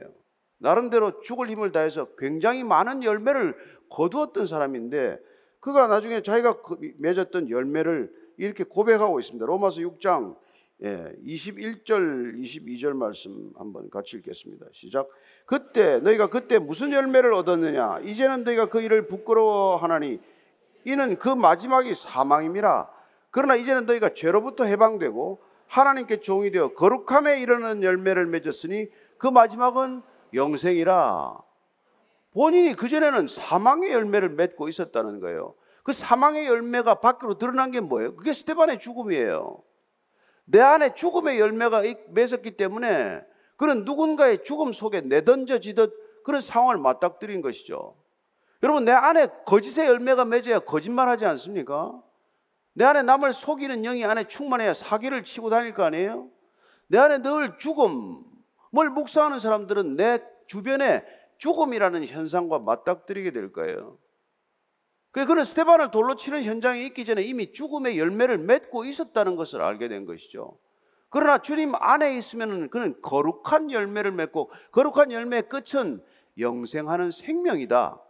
[0.59, 3.55] 나름대로 죽을 힘을 다해서 굉장히 많은 열매를
[3.89, 5.19] 거두었던 사람인데
[5.59, 9.45] 그가 나중에 자기가 그 맺었던 열매를 이렇게 고백하고 있습니다.
[9.45, 10.35] 로마서 6장
[10.81, 14.67] 21절, 22절 말씀 한번 같이 읽겠습니다.
[14.71, 15.09] 시작.
[15.45, 17.99] 그때 너희가 그때 무슨 열매를 얻었느냐?
[18.03, 20.19] 이제는 너희가 그 일을 부끄러워하나니
[20.85, 22.89] 이는 그 마지막이 사망임이라.
[23.31, 28.87] 그러나 이제는 너희가 죄로부터 해방되고 하나님께 종이 되어 거룩함에 이르는 열매를 맺었으니
[29.17, 30.01] 그 마지막은
[30.33, 31.37] 영생이라.
[32.33, 35.55] 본인이 그전에는 사망의 열매를 맺고 있었다는 거예요.
[35.83, 38.15] 그 사망의 열매가 밖으로 드러난 게 뭐예요?
[38.15, 39.63] 그게 스테반의 죽음이에요.
[40.49, 43.21] 내 안에 죽음의 열매가 맺었기 때문에
[43.57, 47.95] 그런 누군가의 죽음 속에 내던져지듯 그런 상황을 맞닥뜨린 것이죠.
[48.63, 52.01] 여러분, 내 안에 거짓의 열매가 맺어야 거짓말 하지 않습니까?
[52.73, 56.29] 내 안에 남을 속이는 영이 안에 충만해야 사기를 치고 다닐 거 아니에요?
[56.87, 58.23] 내 안에 늘 죽음,
[58.71, 61.03] 뭘 묵상하는 사람들은 내 주변에
[61.39, 63.97] 죽음이라는 현상과 맞닥뜨리게 될 거예요.
[65.11, 70.05] 그는 스테반을 돌로 치는 현장에 있기 전에 이미 죽음의 열매를 맺고 있었다는 것을 알게 된
[70.05, 70.59] 것이죠.
[71.09, 76.03] 그러나 주님 안에 있으면 그는 거룩한 열매를 맺고 거룩한 열매의 끝은
[76.37, 78.01] 영생하는 생명이다.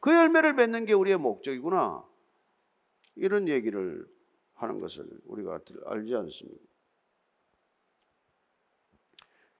[0.00, 2.04] 그 열매를 맺는 게 우리의 목적이구나.
[3.16, 4.06] 이런 얘기를
[4.54, 6.64] 하는 것을 우리가 알지 않습니까?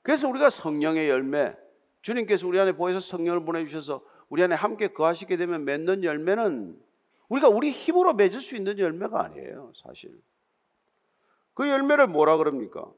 [0.02, 1.54] 그래서 우리가 성령의 열매,
[2.00, 6.80] 주님께서 우리 안에 보여서 성령을 보내주셔서 우리 안에 함께 거하시게 되면 맺는 열매는
[7.28, 10.18] 우리가 우리 힘으로 맺을 수 있는 열매가 아니에요, 사실.
[11.54, 12.90] 그 열매를 뭐라 그럽니까?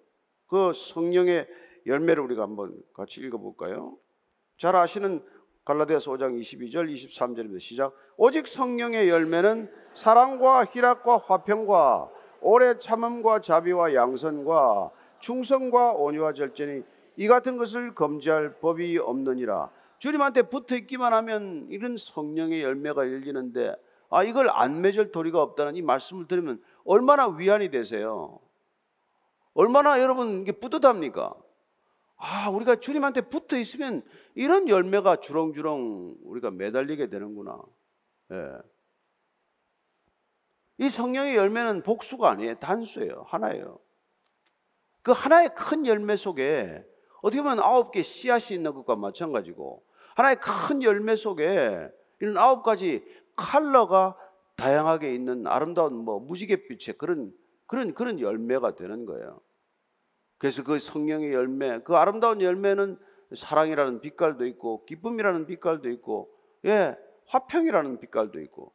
[0.47, 1.49] 그 성령의
[1.87, 3.97] 열매를 우리가 한번 같이 읽어볼까요?
[4.59, 5.25] 잘 아시는
[5.65, 7.61] 갈라디아서 5장 22절 23절입니다.
[7.61, 7.95] 시작.
[8.17, 14.91] 오직 성령의 열매는 사랑과 희락과 화평과 오래 참음과 자비와 양선과
[15.21, 16.83] 충성과 온유와 절제니
[17.17, 19.71] 이 같은 것을 검지할 법이 없느니라.
[20.03, 23.73] 주님한테 붙어 있기만 하면 이런 성령의 열매가 열리는데
[24.11, 28.41] 아 이걸 안 맺을 도리가 없다는 이 말씀을 들으면 얼마나 위안이 되세요.
[29.55, 31.37] 얼마나 여러분 이게 뿌듯합니까?
[32.17, 34.03] 아, 우리가 주님한테 붙어 있으면
[34.35, 37.63] 이런 열매가 주렁주렁 우리가 매달리게 되는구나.
[38.33, 38.59] 예.
[40.79, 42.57] 이 성령의 열매는 복수가 아니에요.
[42.57, 43.27] 단수예요.
[43.29, 43.79] 하나예요.
[45.03, 46.85] 그 하나의 큰 열매 속에
[47.21, 53.05] 어떻게 보면 아홉 개 씨앗이 있는 것과 마찬가지고 하나의 큰 열매 속에 이런 아홉 가지
[53.37, 54.17] 컬러가
[54.57, 57.33] 다양하게 있는 아름다운 뭐 무지갯빛의 그런
[57.67, 59.41] 그런 그런 열매가 되는 거예요.
[60.39, 62.99] 그래서 그 성령의 열매, 그 아름다운 열매는
[63.35, 66.31] 사랑이라는 빛깔도 있고 기쁨이라는 빛깔도 있고
[66.67, 66.97] 예,
[67.27, 68.73] 화평이라는 빛깔도 있고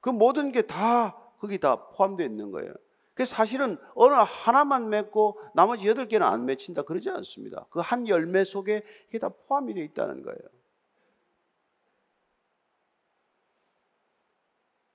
[0.00, 2.72] 그 모든 게 다 거기 다 포함되어 있는 거예요.
[3.16, 7.64] 그 사실은 어느 하나만 맺고 나머지 여덟 개는 안 맺힌다 그러지 않습니다.
[7.70, 10.38] 그 한 열매 속에 이게 다 포함이 되어 있다는 거예요.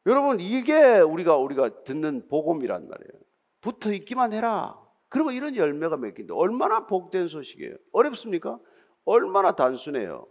[0.05, 3.21] 여러분 이게 우리가 우리가 듣는 복음이란 말이에요.
[3.59, 4.79] 붙어 있기만 해라.
[5.09, 6.35] 그러면 이런 열매가 맺긴다.
[6.35, 7.75] 얼마나 복된 소식이에요.
[7.91, 8.59] 어렵습니까?
[9.03, 10.27] 얼마나 단순해요.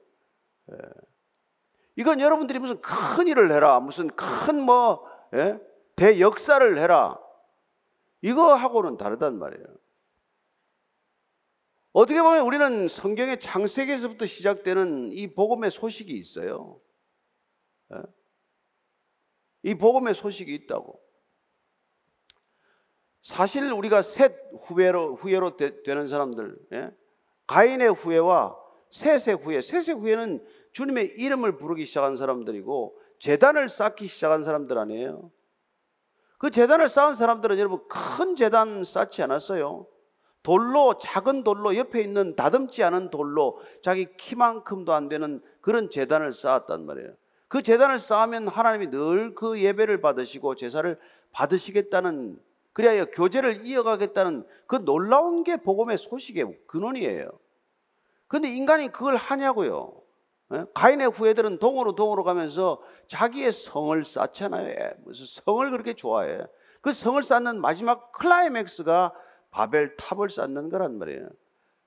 [0.72, 0.76] 예.
[1.96, 5.58] 이건 여러분들이 무슨 큰 일을 해라, 무슨 큰 뭐, 예?
[5.96, 7.18] 대역사를 해라.
[8.22, 9.66] 이거하고는 다르단 말이에요.
[11.92, 16.80] 어떻게 보면 우리는 성경의 창세기에서부터 시작되는 이 복음의 소식이 있어요.
[17.92, 18.02] 예?
[19.62, 21.00] 이 복음의 소식이 있다고.
[23.22, 24.34] 사실 우리가 셋
[24.66, 26.90] 후회로 후회로 되, 는 사람들, 예?
[27.46, 28.56] 가인의 후회와
[28.90, 35.30] 셋의 후회, 셋의 후회는 주님의 이름을 부르기 시작한 사람들이고 재단을 쌓기 시작한 사람들 아니에요.
[36.40, 39.86] 그 재단을 쌓은 사람들은 여러분 큰 재단 쌓지 않았어요.
[40.42, 46.86] 돌로 작은 돌로 옆에 있는 다듬지 않은 돌로 자기 키만큼도 안 되는 그런 재단을 쌓았단
[46.86, 47.10] 말이에요.
[47.46, 50.98] 그 재단을 쌓으면 하나님이 늘 그 예배를 받으시고 제사를
[51.32, 52.40] 받으시겠다는
[52.72, 57.32] 그래야 교제를 이어가겠다는 그 놀라운 게 복음의 소식의 근원이에요.
[58.28, 59.92] 근데 인간이 그걸 하냐고요.
[60.52, 60.64] 예?
[60.74, 64.68] 가인의 후예들은 동으로 동으로 가면서 자기의 성을 쌓잖아요.
[64.68, 66.40] 예, 무슨 성을 그렇게 좋아해.
[66.82, 69.14] 그 성을 쌓는 마지막 클라이맥스가
[69.50, 71.28] 바벨 탑을 쌓는 거란 말이에요.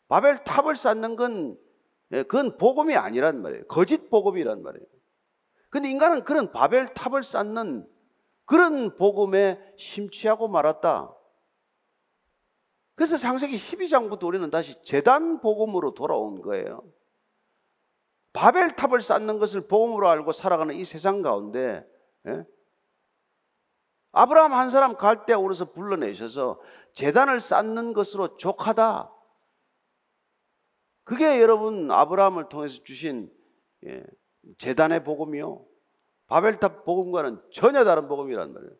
[0.08, 1.58] 바벨 탑을 쌓는 건
[2.12, 3.65] 예, 그건 복음이 아니란 말이에요.
[3.67, 4.86] 거짓 복음이란 말이에요.
[5.69, 7.88] 근데 인간은 그런 바벨 탑을 쌓는
[8.45, 11.12] 그런 복음에 심취하고 말았다.
[12.95, 16.84] 그래서 창세기 12장부터 우리는 다시 재단 복음으로 돌아온 거예요.
[18.34, 21.88] 바벨탑을 쌓는 것을 복음으로 알고 살아가는 이 세상 가운데
[22.28, 22.46] 예?
[24.12, 26.60] 아브라함 한 사람 갈대 오르서 불러내셔서
[26.93, 29.12] 재단을 쌓는 것으로 족하다.
[31.04, 33.32] 그게 여러분 아브라함을 통해서 주신
[33.86, 34.04] 예,
[34.58, 35.65] 재단의 복음이요.
[36.28, 38.74] 바벨탑 복음과는 전혀 다른 복음이란 말이에요.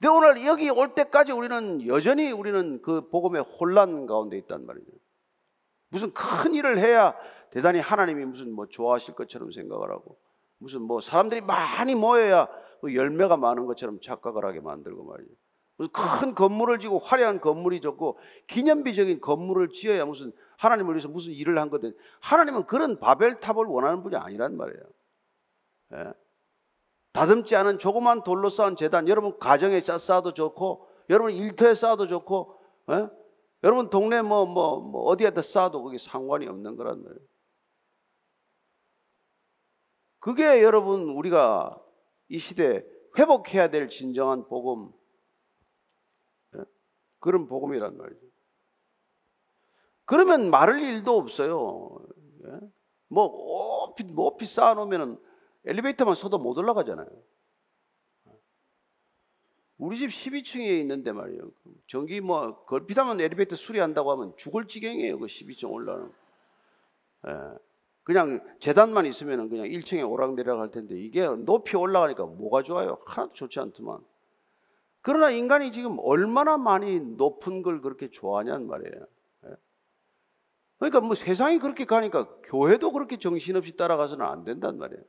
[0.00, 4.86] 근데 오늘 여기 올 때까지 우리는 여전히 우리는 그 복음의 혼란 가운데 있단 말이에요.
[5.90, 7.14] 무슨 큰 일을 해야
[7.50, 10.18] 대단히 하나님이 무슨 뭐 좋아하실 것처럼 생각을 하고
[10.58, 12.48] 무슨 뭐 사람들이 많이 모여야
[12.80, 15.30] 그 열매가 많은 것처럼 착각을 하게 만들고 말이에요.
[15.76, 21.58] 무슨 큰 건물을 지고 화려한 건물이 좋고 기념비적인 건물을 지어야 무슨 하나님을 위해서 무슨 일을
[21.58, 24.82] 한 거든 하나님은 그런 바벨탑을 원하는 분이 아니란 말이에요.
[25.94, 26.12] 예?
[27.12, 32.58] 다듬지 않은 조그만 돌로 쌓은 재단, 여러분 가정에 쌓아도 좋고, 여러분 일터에 쌓아도 좋고,
[32.90, 33.08] 에?
[33.64, 37.29] 여러분 동네 뭐, 뭐, 뭐 어디에다 쌓아도 그게 상관이 없는 거란 말이에요.
[40.20, 41.82] 그게 여러분 우리가
[42.28, 42.84] 이 시대에
[43.18, 44.92] 회복해야 될 진정한 복음,
[46.54, 46.58] 에?
[47.18, 48.20] 그런 복음이란 말이죠.
[50.04, 51.98] 그러면 말할 일도 없어요.
[52.44, 52.60] 예?
[53.08, 55.18] 뭐, 높이, 높이 쌓아놓으면은
[55.64, 57.08] 엘리베이터만 서도 못 올라가잖아요.
[59.78, 61.50] 우리 집 12층에 있는데 말이에요.
[61.86, 65.18] 전기 뭐 걸핏하면 엘리베이터 수리한다고 하면 죽을 지경이에요.
[65.18, 66.12] 그 12층 올라는.
[67.28, 67.32] 예.
[68.02, 72.98] 그냥 재단만 있으면 그냥 1층에 오락내리락 할 텐데 이게 높이 올라가니까 뭐가 좋아요?
[73.06, 74.00] 하나도 좋지 않더만.
[75.02, 79.06] 그러나 인간이 지금 얼마나 많이 높은 걸 그렇게 좋아하냐는 말이에요.
[79.46, 79.50] 예.
[80.78, 85.02] 그러니까 뭐 세상이 그렇게 가니까 교회도 그렇게 정신없이 따라가서는 안 된단 말이에요.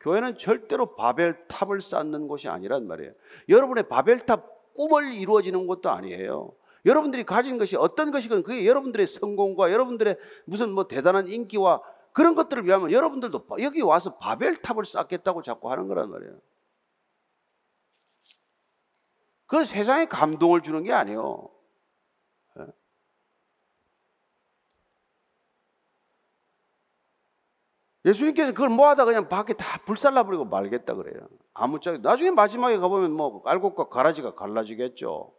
[0.00, 3.12] 교회는 절대로 바벨탑을 쌓는 곳이 아니란 말이에요.
[3.48, 6.52] 여러분의 바벨탑 꿈을 이루어지는 것도 아니에요.
[6.84, 11.80] 여러분들이 가진 것이 어떤 것이건 그게 여러분들의 성공과 여러분들의 무슨 뭐 대단한 인기와
[12.14, 16.38] 그런 것들을 위하면 여러분들도 여기 와서 바벨탑을 쌓겠다고 자꾸 하는 거란 말이에요.
[19.46, 21.48] 그 세상에 감동을 주는 게 아니에요.
[22.60, 22.66] 예?
[28.04, 31.26] 예수님께서 그걸 모아다 그냥 밖에 다 불살라버리고 말겠다 그래요.
[31.52, 35.34] 아무짝에 나중에 마지막에 가보면 뭐 알곡과 가라지가 갈라지겠죠.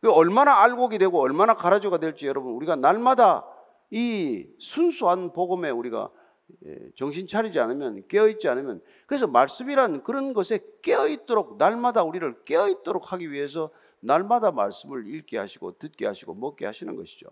[0.00, 3.44] 그 얼마나 알곡이 되고 얼마나 가라지가 될지 여러분 우리가 날마다
[3.90, 6.10] 이 순수한 복음에 우리가
[6.64, 13.30] 예, 정신 차리지 않으면 깨어있지 않으면 그래서 말씀이란 그런 것에 깨어있도록 날마다 우리를 깨어있도록 하기
[13.30, 13.70] 위해서
[14.00, 17.28] 날마다 말씀을 읽게 하시고 듣게 하시고 먹게 하시는 것이죠.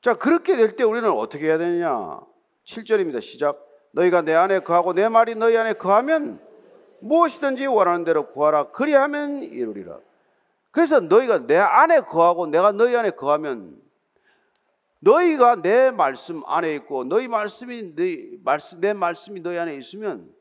[0.00, 2.20] 자, 그렇게 될 때 우리는 어떻게 해야 되느냐?
[2.64, 3.20] 7절입니다.
[3.20, 3.66] 시작.
[3.92, 6.40] 너희가 내 안에 거하고 내 말이 너희 안에 거하면
[7.00, 8.70] 무엇이든지 원하는 대로 구하라.
[8.70, 10.00] 그리하면 이루리라.
[10.70, 13.80] 그래서 너희가 내 안에 거하고 내가 너희 안에 거하면
[15.00, 20.32] 너희가 내 말씀 안에 있고 너희 말씀이 너희 말씀 내 말씀이 너희 안에 있으면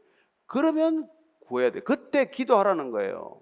[0.46, 1.10] 그러면
[1.48, 1.80] 구해야 돼.
[1.80, 3.42] 그때 기도하라는 거예요.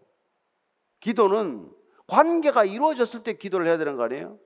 [0.99, 1.69] 기도는
[2.07, 4.37] 관계가 이루어졌을 때 기도를 해야 되는 거 아니에요?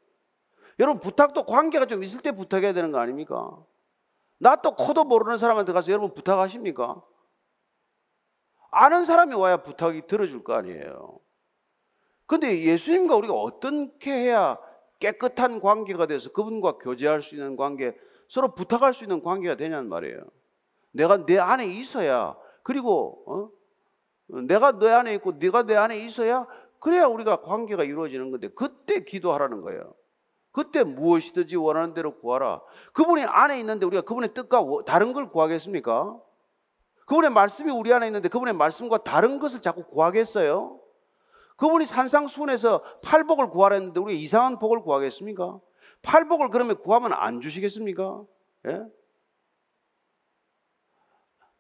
[0.79, 3.55] 여러분 부탁도 관계가 좀 있을 때 부탁해야 되는 거 아닙니까?
[4.39, 7.03] 나 또 코도 모르는 사람한테 가서 여러분 부탁하십니까?
[8.71, 11.19] 아는 사람이 와야 부탁이 들어줄 거 아니에요.
[12.31, 14.57] 근데 예수님과 우리가 어떻게 해야
[14.99, 17.93] 깨끗한 관계가 돼서 그분과 교제할 수 있는 관계,
[18.29, 20.21] 서로 부탁할 수 있는 관계가 되냐는 말이에요.
[20.93, 24.37] 내가 내 안에 있어야, 그리고, 어?
[24.43, 26.47] 내가 내 안에 있고 네가 내 안에 있어야
[26.79, 29.93] 그래야 우리가 관계가 이루어지는 건데 그때 기도하라는 거예요.
[30.53, 32.61] 그때 무엇이든지 원하는 대로 구하라.
[32.93, 36.17] 그분이 안에 있는데 우리가 그분의 뜻과 다른 걸 구하겠습니까?
[37.07, 40.80] 그분의 말씀이 우리 안에 있는데 그분의 말씀과 다른 것을 자꾸 구하겠어요?
[41.61, 45.59] 그분이 산상수훈에서 팔복을 구하라 했는데 우리가 이상한 복을 구하겠습니까?
[46.01, 48.25] 팔복을 그러면 구하면 안 주시겠습니까?
[48.65, 48.81] 예?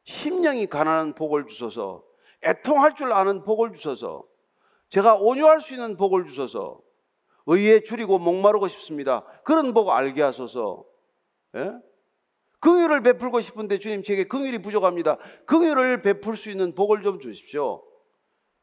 [0.03, 2.03] 심령이 가난한 복을 주소서,
[2.43, 4.25] 애통할 줄 아는 복을 주소서,
[4.89, 6.81] 제가 온유할 수 있는 복을 주소서,
[7.45, 9.23] 의에 줄이고 목마르고 싶습니다.
[9.43, 10.83] 그런 복 알게 하소서.
[11.57, 11.73] 예?
[12.59, 15.17] 긍휼을 베풀고 싶은데 주님 제게 긍휼이 부족합니다.
[15.45, 17.83] 긍휼을 베풀 수 있는 복을 좀 주십시오.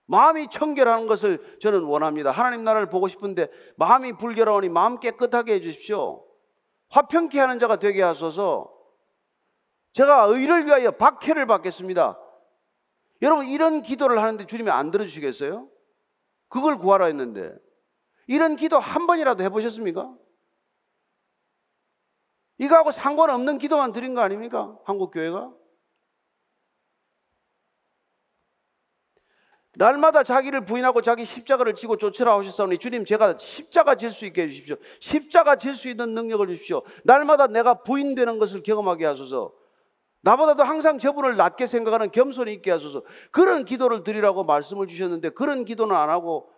[0.09, 2.31] 마음이 청결한 것을 저는 원합니다.
[2.31, 6.25] 하나님 나라를 보고 싶은데 마음이 불결하니 마음 깨끗하게 해 주십시오.
[6.88, 8.75] 화평케 하는 자가 되게 하소서.
[9.92, 12.18] 제가 의를 위하여 박해를 받겠습니다.
[13.21, 15.68] 여러분 이런 기도를 하는데 주님이 안 들어주시겠어요?
[16.49, 17.55] 그걸 구하라 했는데
[18.27, 20.11] 이런 기도 한 번이라도 해보셨습니까?
[22.57, 24.75] 이거하고 상관없는 기도만 드린 거 아닙니까?
[24.85, 25.53] 한국 교회가?
[29.79, 34.77] 날마다 자기를 부인하고 자기 십자가를 지고 쫓으라 하셨사오니 주님 제가 십자가 질 수 있게 해주십시오.
[34.99, 36.83] 십자가 질 수 있는 능력을 주십시오.
[37.05, 39.53] 날마다 내가 부인되는 것을 경험하게 하소서.
[40.23, 43.05] 나보다도 항상 저분을 낮게 생각하는 겸손이 있게 하소서.
[43.31, 46.51] 그런 기도를 드리라고 말씀을 주셨는데 그런 기도는 안 하고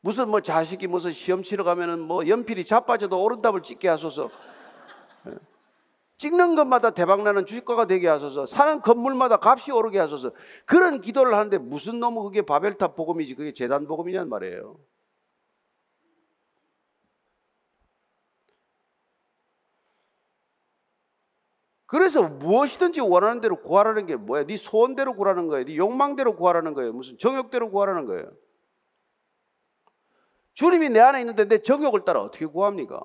[0.00, 4.30] 무슨 뭐 자식이 무슨 시험 치러 가면은 뭐 연필이 자빠져도 오른답을 찍게 하소서.
[6.18, 6.28] 예.
[6.28, 8.46] 찍는 것마다 대박나는 주식가가 되게 하소서.
[8.46, 10.32] 사는 건물마다 값이 오르게 하소서.
[10.66, 14.76] 그런 기도를 하는데 무슨 놈의 그게 바벨탑 복음이지 그게 재단 복음이냔 말이에요.
[21.86, 24.44] 그래서 무엇이든지 원하는 대로 구하라는 게 뭐야?
[24.44, 25.64] 네 소원대로 구하라는 거예요.
[25.64, 26.92] 네 욕망대로 구하라는 거예요.
[26.92, 28.30] 무슨 정욕대로 구하라는 거예요.
[30.52, 33.02] 주님이 내 안에 있는데 내 정욕을 따라 어떻게 구합니까?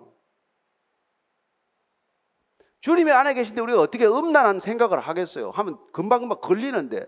[2.84, 5.52] 주님이 안에 계신데 우리가 어떻게 음란한 생각을 하겠어요?
[5.52, 7.08] 하면 금방금방 걸리는데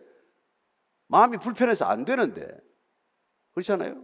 [1.08, 2.48] 마음이 불편해서 안 되는데
[3.52, 4.02] 그렇잖아요?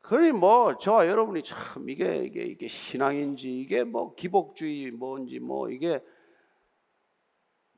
[0.00, 6.02] 그러니 뭐 저와 여러분이 참 이게 이게 이게 신앙인지 이게 뭐 기복주의 뭔지 뭐 이게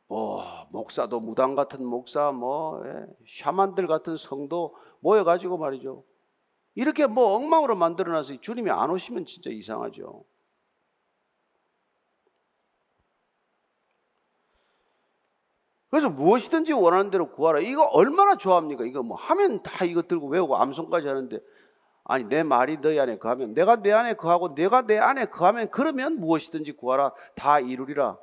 [0.07, 6.05] 뭐 목사도 무당 같은 목사 뭐 예, 샤만들 같은 성도 모여 가지고 말이죠.
[6.79, 10.25] 이렇게 뭐 엉망으로 만들어놔서 주님이 안 오시면 진짜 이상하죠.
[15.91, 17.61] 그래서 무엇이든지 원하는 대로 구하라.
[17.61, 18.85] 이거 얼마나 좋아합니까?
[18.85, 21.41] 이거 뭐 하면 다 이거 들고 외우고 암송까지 하는데
[22.05, 26.21] 아니 내 말이 너희 안에 거하면 내가 내 안에 거하고 내가 내 안에 거하면 그러면
[26.21, 28.19] 무엇이든지 구하라 다 이루리라.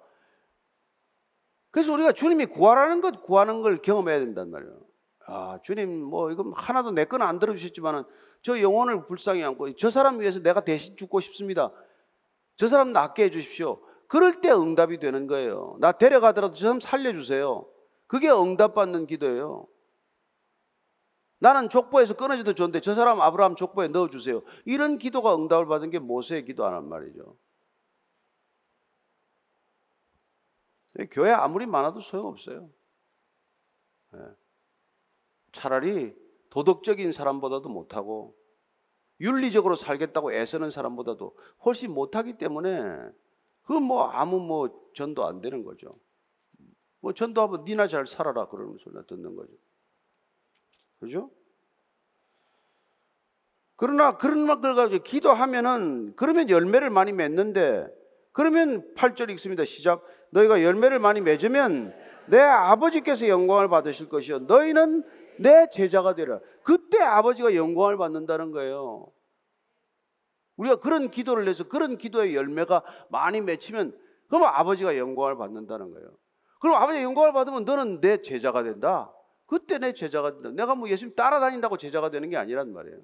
[1.71, 4.79] 그래서 우리가 주님이 구하라는 것, 구하는 걸 경험해야 된단 말이에요.
[5.27, 8.03] 아, 주님, 뭐, 이거 하나도 내 건 안 들어주셨지만은
[8.45, 11.71] 저 영혼을 불쌍히 안고 저 사람 위해서 내가 대신 죽고 싶습니다.
[12.57, 13.81] 저 사람 낫게 해주십시오.
[14.07, 15.77] 그럴 때 응답이 되는 거예요.
[15.79, 17.67] 나 데려가더라도 저 사람 살려주세요.
[18.05, 19.65] 그게 응답받는 기도예요.
[21.39, 24.43] 나는 족보에서 끊어져도 좋은데 저 사람 아브라함 족보에 넣어주세요.
[24.65, 27.35] 이런 기도가 응답을 받은 게 모세의 기도하는 말이죠.
[31.09, 32.69] 교회 아무리 많아도 소용없어요.
[34.13, 34.19] 예.
[35.51, 36.24] 차라리
[36.55, 38.33] 도덕적인 사람보다도 못하고
[39.19, 41.35] 윤리적으로 살겠다고 애쓰는 사람보다도
[41.65, 43.09] 훨씬 못하기 때문에
[43.63, 45.99] 그뭐 아무 뭐 전도 안 되는 거죠.
[47.01, 49.51] 뭐 전도하면 니나 잘 살아라 그러는 소리 듣는 거죠.
[51.01, 51.29] 그죠?
[53.75, 57.93] 그러나 그런 걸 가지고 기도하면은 그러면 열매를 많이 맺는데
[58.31, 59.65] 그러면 8절 읽습니다.
[59.65, 60.05] 시작.
[60.29, 61.93] 너희가 열매를 많이 맺으면
[62.27, 65.03] 내 아버지께서 영광을 받으실 것이요 너희는
[65.39, 66.39] 내 제자가 되라.
[66.63, 69.11] 그때 아버지가 영광을 받는다는 거예요.
[70.57, 73.97] 우리가 그런 기도를 해서 그런 기도의 열매가 많이 맺히면
[74.29, 76.09] 그럼 아버지가 영광을 받는다는 거예요.
[76.59, 79.13] 그럼 아버지 영광을 받으면 너는 내 제자가 된다.
[79.45, 80.49] 그때 내 제자가 된다.
[80.51, 82.97] 내가 뭐 예수님 따라다닌다고 제자가 되는 게 아니란 말이에요.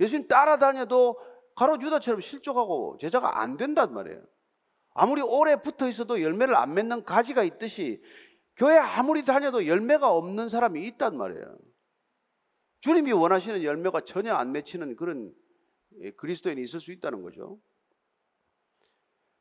[0.00, 1.18] 예수님 따라다녀도
[1.54, 4.22] 가로 유다처럼 실족하고 제자가 안 된단 말이에요.
[4.94, 8.02] 아무리 오래 붙어 있어도 열매를 안 맺는 가지가 있듯이
[8.56, 11.58] 교회 아무리 다녀도 열매가 없는 사람이 있단 말이에요.
[12.80, 15.34] 주님이 원하시는 열매가 전혀 안 맺히는 그런
[16.00, 17.58] 예, 그리스도인이 있을 수 있다는 거죠.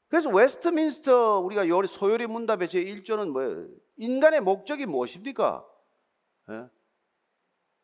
[0.07, 3.68] 그래서 웨스트민스터 우리가 소요리 문답의 제 1조는 뭐예요?
[3.95, 5.66] 인간의 목적이 무엇입니까?
[6.49, 6.66] 예?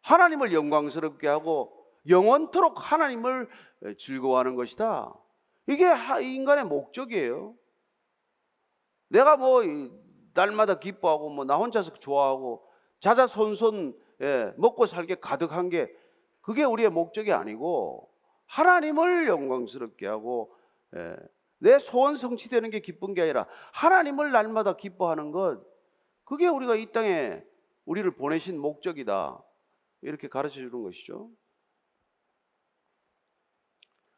[0.02, 1.74] 하나님을 영광스럽게 하고
[2.08, 3.50] 영원토록 하나님을
[3.98, 5.14] 즐거워하는 것이다.
[5.68, 5.86] 이게
[6.22, 7.56] 인간의 목적이에요.
[9.10, 9.64] 내가 뭐
[10.38, 12.64] 날마다 기뻐하고 뭐 나 혼자서 좋아하고
[13.00, 15.92] 자자손손 예, 먹고 살게 가득한 게
[16.42, 18.10] 그게 우리의 목적이 아니고
[18.46, 20.56] 하나님을 영광스럽게 하고
[20.96, 21.16] 예,
[21.58, 25.62] 내 소원 성취되는 게 기쁜 게 아니라 하나님을 날마다 기뻐하는 것
[26.24, 27.44] 그게 우리가 이 땅에
[27.86, 29.44] 우리를 보내신 목적이다
[30.02, 31.30] 이렇게 가르쳐 주는 것이죠.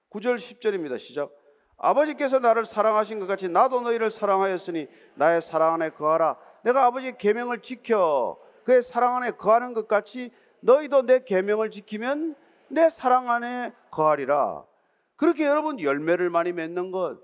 [0.10, 0.98] 9절 10절입니다.
[1.00, 1.32] 시작.
[1.80, 6.38] 아버지께서 나를 사랑하신 것 같이 나도 너희를 사랑하였으니 나의 사랑 안에 거하라.
[6.64, 12.36] 내가 아버지의 계명을 지켜 그의 사랑 안에 거하는 것 같이 너희도 내 계명을 지키면
[12.68, 14.66] 내 사랑 안에 거하리라.
[15.16, 17.20] 그렇게 여러분 열매를 많이 맺는 것.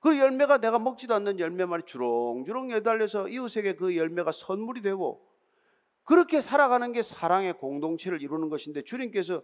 [0.00, 5.20] 그 열매가 내가 먹지도 않는 열매만이 주렁주렁 매달려서 이웃에게 그 열매가 선물이 되고
[6.04, 9.42] 그렇게 살아가는 게 사랑의 공동체를 이루는 것인데 주님께서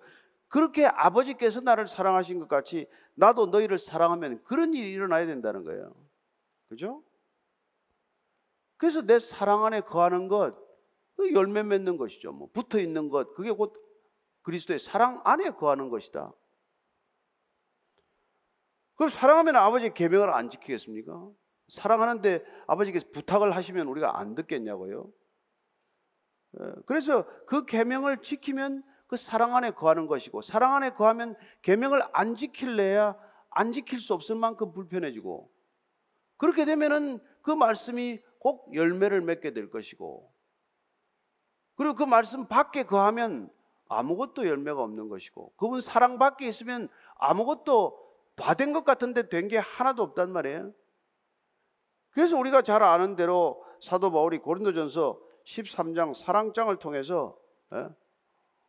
[0.49, 5.95] 그렇게 아버지께서 나를 사랑하신 것 같이 나도 너희를 사랑하면 그런 일이 일어나야 된다는 거예요.
[6.69, 7.03] 그죠?
[8.77, 10.57] 그래서 내 사랑 안에 거하는 것,
[11.17, 12.33] 그 열매 맺는 것이죠.
[12.33, 13.73] 뭐 붙어 있는 것, 그게 곧
[14.43, 16.33] 그리스도의 사랑 안에 거하는 것이다.
[18.97, 21.31] 그럼 사랑하면 아버지의 계명을 안 지키겠습니까?
[21.69, 25.11] 사랑하는데 아버지께서 부탁을 하시면 우리가 안 듣겠냐고요?
[26.61, 28.85] 예, 그래서 그 계명을 지키면
[29.15, 33.17] 그 사랑 안에 거하는 것이고 사랑 안에 거하면 계명을 안 지킬래야
[33.51, 35.49] 안 지킬 수 없을 만큼 불편해지고
[36.37, 40.33] 그렇게 되면은 그 말씀이 꼭 열매를 맺게 될 것이고
[41.77, 43.53] 그리고 그 말씀 밖에 거하면
[43.89, 47.97] 아무것도 열매가 없는 것이고 그분 사랑 밖에 있으면 아무것도
[48.35, 50.73] 다 된 것 같은데 된 게 하나도 없단 말이에요.
[52.11, 57.39] 그래서 우리가 잘 아는 대로 사도 바울이 고린도전서 13장 사랑장을 통해서
[57.75, 57.89] 예?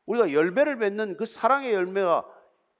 [0.05, 2.25] 우리가 열매를 맺는 그 사랑의 열매가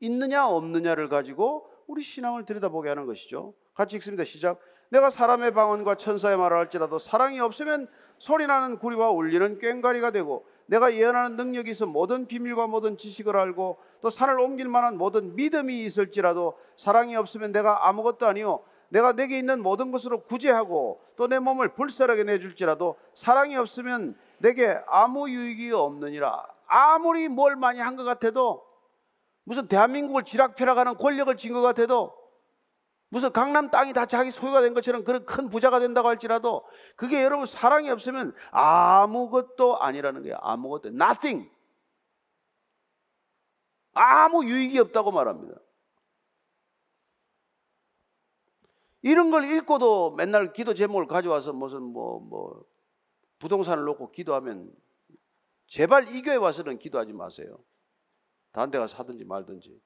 [0.02, 3.54] 있느냐 없느냐를 가지고 우리 신앙을 들여다보게 하는 것이죠.
[3.74, 4.24] 같이 읽습니다.
[4.24, 4.60] 시작.
[4.90, 11.36] 내가 사람의 방언과 천사의 말을 할지라도 사랑이 없으면 소리나는 구리와 울리는 꽹과리가 되고 내가 예언하는
[11.38, 17.16] 능력이 있어 모든 비밀과 모든 지식을 알고 또 산을 옮길 만한 모든 믿음이 있을지라도 사랑이
[17.16, 22.96] 없으면 내가 아무것도 아니요 내가 내게 있는 모든 것으로 구제하고 또 내 몸을 불살하게 내줄지라도
[23.14, 28.66] 사랑이 없으면 내게 아무 유익이 없느니라 아무리 뭘 많이 한 것 같아도
[29.44, 32.14] 무슨 대한민국을 쥐락펴락하는 권력을 쥔 것 같아도
[33.10, 37.46] 무슨 강남 땅이 다 자기 소유가 된 것처럼 그런 큰 부자가 된다고 할지라도 그게 여러분
[37.46, 40.38] 사랑이 없으면 아무것도 아니라는 거예요.
[40.42, 41.50] 아무것도 nothing.
[43.94, 45.56] 아무 유익이 없다고 말합니다.
[49.04, 52.66] 이런 걸 읽고도 맨날 기도 제목을 가져와서 무슨 뭐, 뭐,
[53.38, 54.74] 부동산을 놓고 기도하면
[55.76, 57.62] 제발 이 교회 와서는 기도하지 마세요.
[58.54, 59.78] 다른 데 가서 하든지 말든지.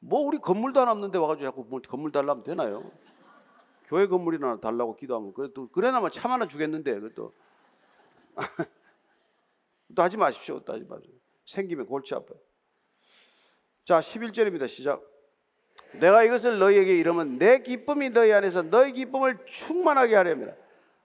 [0.00, 2.90] 뭐 우리 건물도 하나 없는데 와가지고 자꾸 뭐 건물 달라면 되나요?
[3.84, 7.32] 교회 건물이나 달라고 기도하면 그래도 그래나마 참 하나 주겠는데 그것도
[9.94, 10.58] 또 하지 마십시오.
[10.64, 11.14] 또 하지 마십시오.
[11.46, 12.36] 생기면 골치 아파요.
[13.84, 14.66] 자, 11절입니다.
[14.66, 15.08] 시작.
[16.00, 20.63] 내가 이것을 너희에게 이르면 내 기쁨이 너희 안에서 너희 기쁨을 충만하게 하려면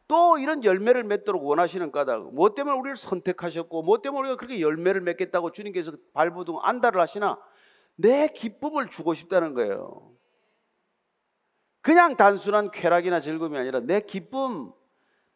[0.09, 5.01] 또 이런 열매를 맺도록 원하시는 까닭 뭐 때문에 우리를 선택하셨고 뭐 때문에 우리가 그렇게 열매를
[5.01, 7.39] 맺겠다고 주님께서 발부둥 안달을 하시나
[7.95, 10.11] 내 기쁨을 주고 싶다는 거예요.
[11.81, 14.71] 그냥 단순한 쾌락이나 즐거움이 아니라 내 기쁨,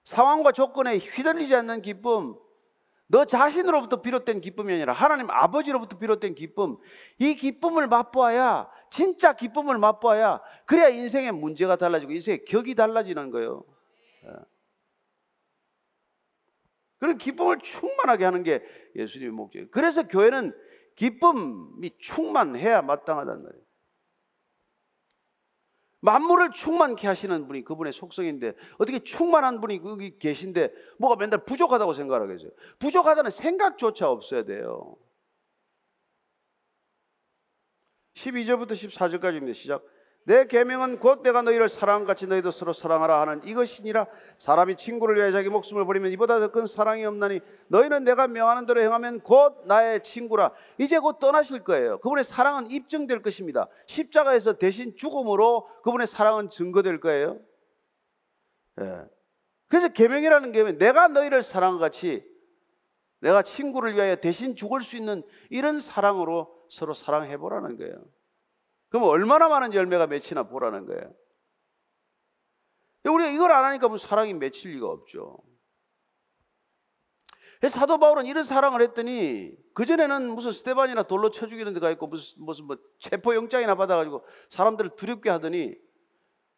[0.05, 2.35] 상황과 조건에 휘둘리지 않는 기쁨,
[3.05, 6.77] 너 자신으로부터 비롯된 기쁨이 아니라 하나님 아버지로부터 비롯된 기쁨,
[7.19, 13.63] 이 기쁨을 맛보아야, 진짜 기쁨을 맛보아야, 그래야 인생의 문제가 달라지고 인생의 격이 달라지는 거예요.
[17.03, 17.05] 예.
[17.05, 18.63] 그런 기쁨을 충만하게 하는 게
[18.95, 19.67] 예수님의 목적이에요.
[19.71, 20.57] 그래서 교회는
[20.95, 23.63] 기쁨이 충만해야 마땅하단 말이에요.
[25.99, 32.51] 만물을 충만케 하시는 분이 그분의 속성인데 어떻게 충만한 분이 거기 계신데 뭐가 맨날 부족하다고 생각하겠어요?
[32.79, 34.95] 부족하다는 생각조차 없어야 돼요.
[38.15, 39.53] 12절부터 14절까지입니다.
[39.53, 39.85] 시작.
[40.25, 44.07] 내 계명은 곧 내가 너희를 사랑같이 너희도 서로 사랑하라 하는 이것이니라.
[44.39, 48.81] 사람이 친구를 위하여 자기 목숨을 버리면 이보다 더 큰 사랑이 없나니 너희는 내가 명하는 대로
[48.81, 50.51] 행하면 곧 나의 친구라.
[50.77, 51.99] 이제 곧 떠나실 거예요.
[51.99, 53.67] 그분의 사랑은 입증될 것입니다.
[53.87, 57.39] 십자가에서 대신 죽음으로 그분의 사랑은 증거될 거예요.
[58.81, 59.05] 예.
[59.67, 62.23] 그래서 계명이라는 게 내가 너희를 사랑같이
[63.19, 67.95] 내가 친구를 위하여 대신 죽을 수 있는 이런 사랑으로 서로 사랑해 보라는 거예요
[68.93, 71.11] 그럼 얼마나 많은 열매가 맺히나 보라는 거예요.
[73.05, 75.39] 우리가 이걸 안 하니까 무슨 사랑이 맺힐 리가 없죠.
[77.71, 82.65] 사도 바울은 이런 사랑을 했더니 그전에는 무슨 스테반이나 돌로 쳐 죽이는 데가 있고 무슨 무슨
[82.65, 85.75] 뭐 체포 영장이나 받아가지고 사람들을 두렵게 하더니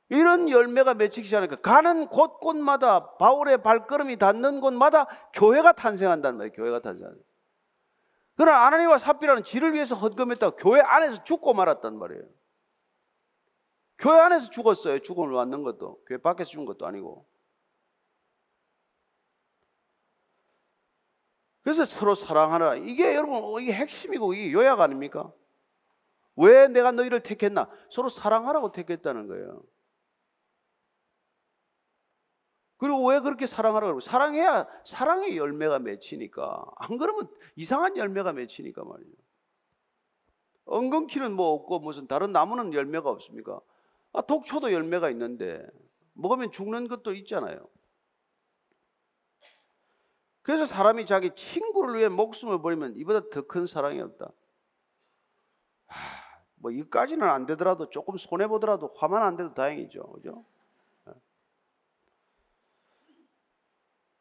[0.10, 6.52] 이런 열매가 맺히기 시작하니까 가는 곳곳마다 바울의 발걸음이 닿는 곳마다 교회가 탄생한다는 말이에요.
[6.54, 7.24] 교회가 탄생한다.
[8.36, 12.24] 그러나 아나니와 삽비라는 지를 위해서 헌금했다가 교회 안에서 죽고 말았단 말이에요.
[13.98, 15.00] 교회 안에서 죽었어요.
[15.00, 16.04] 죽음을 맞는 것도.
[16.06, 17.26] 교회 밖에서 죽은 것도 아니고.
[21.62, 22.76] 그래서 서로 사랑하라.
[22.76, 25.32] 이게 여러분, 이게 핵심이고 이게 요약 아닙니까?
[26.36, 27.70] 왜 내가 너희를 택했나?
[27.90, 29.64] 서로 사랑하라고 택했다는 거예요.
[32.78, 39.12] 그리고 왜 그렇게 사랑하라고 사랑해야 사랑의 열매가 맺히니까 안 그러면 이상한 열매가 맺히니까 말이죠.
[40.66, 43.62] 엉겅퀴는 뭐 없고 무슨 다른 나무는 열매가 없습니까?
[44.14, 45.66] 아, 독초도 열매가 있는데
[46.14, 47.68] 먹으면 죽는 것도 있잖아요.
[50.42, 54.32] 그래서 사람이 자기 친구를 위해 목숨을 버리면 이보다 더 큰 사랑이 없다.
[55.88, 56.00] 하,
[56.56, 60.46] 뭐 이까지는 안 되더라도 조금 손해 보더라도 화만 안 돼도 다행이죠, 그죠?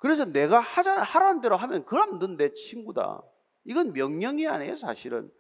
[0.04, 3.22] 그래서 내가 하자, 하라는 대로 하면 그럼 넌 내 친구다.
[3.64, 5.32] 이건 명령이 아니에요, 사실은.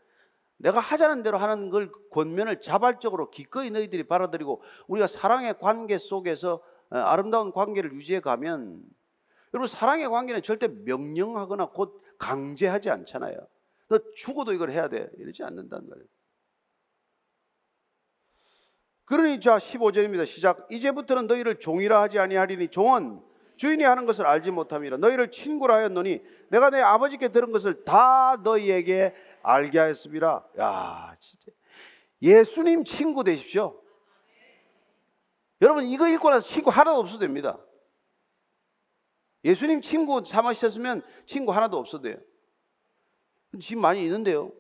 [0.56, 6.96] 내가 하자는 대로 하는 걸 권면을 자발적으로 기꺼이 너희들이 받아들이고 우리가 사랑의 관계 속에서 어,
[6.96, 8.82] 아름다운 관계를 유지해 가면
[9.52, 13.36] 여러분 사랑의 관계는 절대 명령하거나 곧 강제하지 않잖아요.
[13.88, 15.10] 너 죽어도 이걸 해야 돼.
[15.18, 16.08] 이러지 않는단 말이에요.
[19.04, 20.24] 그러니 자 15절입니다.
[20.24, 20.66] 시작.
[20.70, 26.70] 이제부터는 너희를 종이라 하지 아니하리니 종은 주인이 하는 것을 알지 못함이라 너희를 친구라 하였노니 내가
[26.70, 30.46] 내 아버지께 들은 것을 다 너희에게 알게 하였습니다.
[30.58, 31.52] 야, 진짜
[32.22, 33.80] 예수님 친구 되십시오.
[35.60, 37.58] 여러분 이거 읽고 나서 친구 하나도 없어도 됩니다.
[39.44, 42.16] 예수님 친구 삼으셨으면 친구 하나도 없어도 돼요.
[43.62, 44.50] 지금 많이 있는데요.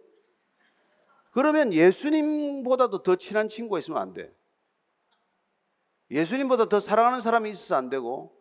[1.30, 4.32] 그러면 예수님보다도 더 친한 친구가 있으면 안 돼.
[6.10, 8.32] 예수님보다 더 사랑하는 사람이 있어서 안 되고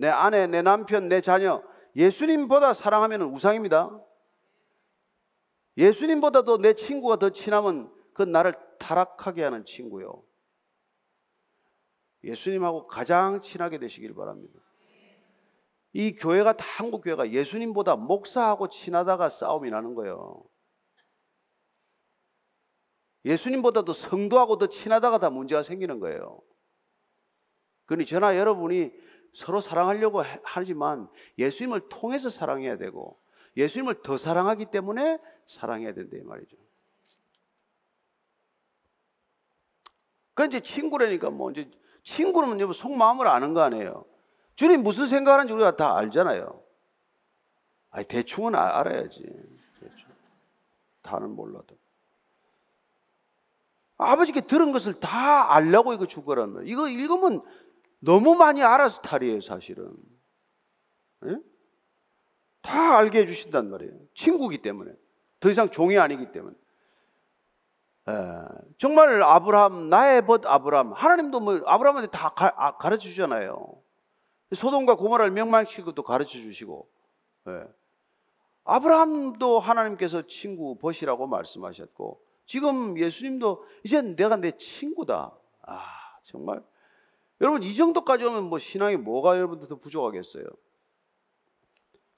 [0.00, 1.62] 내 아내, 내 남편, 내 자녀
[1.94, 4.02] 예수님보다 사랑하면 우상입니다.
[5.76, 10.24] 예수님보다도 내 친구가 더 친하면 그 나를 타락하게 하는 친구요.
[12.24, 14.58] 예수님하고 가장 친하게 되시길 바랍니다.
[15.92, 20.42] 이 교회가 다 한국 교회가 예수님보다 목사하고 친하다가 싸움이 나는 거예요.
[23.26, 26.40] 예수님보다도 성도하고 더 친하다가 다 문제가 생기는 거예요.
[27.84, 31.08] 그러니 저나 여러분이 서로 사랑하려고 하지만
[31.38, 33.18] 예수님을 통해서 사랑해야 되고
[33.56, 36.56] 예수님을 더 사랑하기 때문에 사랑해야 된다 이 말이죠.
[40.34, 41.70] 그 이제 친구라니까 뭐 이제
[42.02, 44.04] 친구는 이제 속마음을 아는 거 아니에요.
[44.54, 46.62] 주님 무슨 생각하는지 우리가 다 알잖아요.
[47.90, 49.22] 아니 대충은 아, 알아야지.
[49.80, 50.08] 대충.
[51.02, 51.76] 다는 몰라도.
[53.98, 57.42] 아버지께 들은 것을 다 알라고 이거 죽어라는 이거 읽으면
[58.00, 59.94] 너무 많이 알아서 탈이에요, 사실은.
[61.26, 61.36] 예?
[62.62, 63.92] 다 알게 해주신단 말이에요.
[64.14, 64.92] 친구기 때문에.
[65.38, 66.56] 더 이상 종이 아니기 때문에.
[68.08, 68.12] 예,
[68.78, 70.92] 정말 아브라함, 나의 벗 아브라함.
[70.92, 73.80] 하나님도 뭐 아브라함한테 다 가, 아, 가르쳐 주잖아요.
[74.54, 76.88] 소돔과 고모라를 명망시키고도 가르쳐 주시고.
[77.48, 77.64] 예.
[78.64, 85.32] 아브라함도 하나님께서 친구 벗이라고 말씀하셨고, 지금 예수님도 이제 내가 내 친구다.
[85.62, 85.84] 아,
[86.24, 86.62] 정말.
[87.40, 90.44] 여러분, 이 정도까지 오면 뭐 신앙이 뭐가 여러분들 더 부족하겠어요?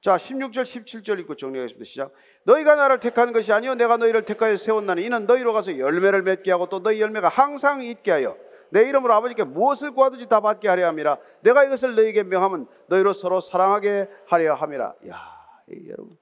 [0.01, 1.85] 자, 16절, 17절 읽고 정리하겠습니다.
[1.85, 2.13] 시작.
[2.45, 6.69] 너희가 나를 택하는 것이 아니요 내가 너희를 택하여 세웠나니 이는 너희로 가서 열매를 맺게 하고
[6.69, 8.37] 또 너희 열매가 항상 있게 하여
[8.71, 11.19] 내 이름으로 아버지께 무엇을 구하든지 다 받게 하려 함이라.
[11.43, 14.95] 내가 이것을 너희에게 명하면 너희로 서로 사랑하게 하려 함이라.
[15.09, 15.21] 야,
[15.89, 16.17] 여러분.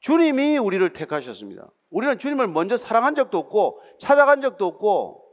[0.00, 1.70] 주님이 우리를 택하셨습니다.
[1.90, 5.23] 우리는 주님을 먼저 사랑한 적도 없고 찾아간 적도 없고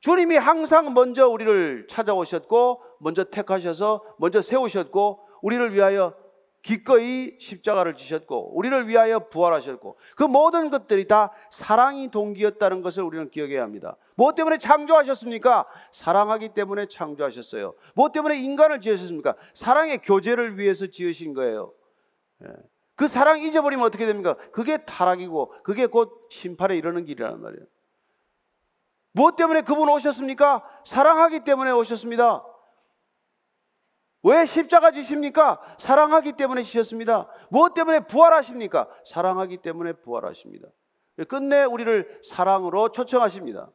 [0.00, 6.14] 주님이 항상 먼저 우리를 찾아오셨고 먼저 택하셔서 먼저 세우셨고 우리를 위하여
[6.62, 13.62] 기꺼이 십자가를 지셨고 우리를 위하여 부활하셨고 그 모든 것들이 다 사랑이 동기였다는 것을 우리는 기억해야
[13.62, 13.96] 합니다.
[14.16, 15.66] 무엇 때문에 창조하셨습니까?
[15.92, 17.74] 사랑하기 때문에 창조하셨어요.
[17.94, 19.36] 무엇 때문에 인간을 지으셨습니까?
[19.54, 21.72] 사랑의 교제를 위해서 지으신 거예요.
[22.44, 22.48] 예.
[22.96, 24.36] 그 사랑 잊어버리면 어떻게 됩니까?
[24.50, 27.64] 그게 타락이고 그게 곧 심판에 이르는 길이라는 말이에요.
[29.18, 30.62] 무엇 때문에 그분 오셨습니까?
[30.84, 32.44] 사랑하기 때문에 오셨습니다.
[34.22, 35.60] 왜 십자가 지십니까?
[35.76, 37.28] 사랑하기 때문에 지셨습니다.
[37.50, 38.88] 무엇 때문에 부활하십니까?
[39.04, 40.68] 사랑하기 때문에 부활하십니다.
[41.28, 43.68] 끝내 우리를 사랑으로 초청하십니다.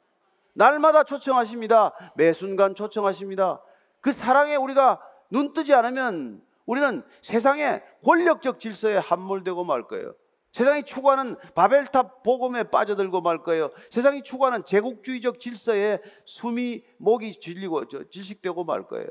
[0.54, 1.94] 날마다 초청하십니다.
[2.16, 3.62] 매 순간 초청하십니다.
[4.00, 10.14] 그 사랑에 우리가 눈 뜨지 않으면 우리는 세상의 권력적 질서에 함몰되고 말 거예요.
[10.54, 13.72] 세상이 추구하는 바벨탑 복음에 빠져들고 말 거예요.
[13.90, 19.08] 세상이 추구하는 제국주의적 질서에 숨이 목이 질리고 질식되고 말 거예요.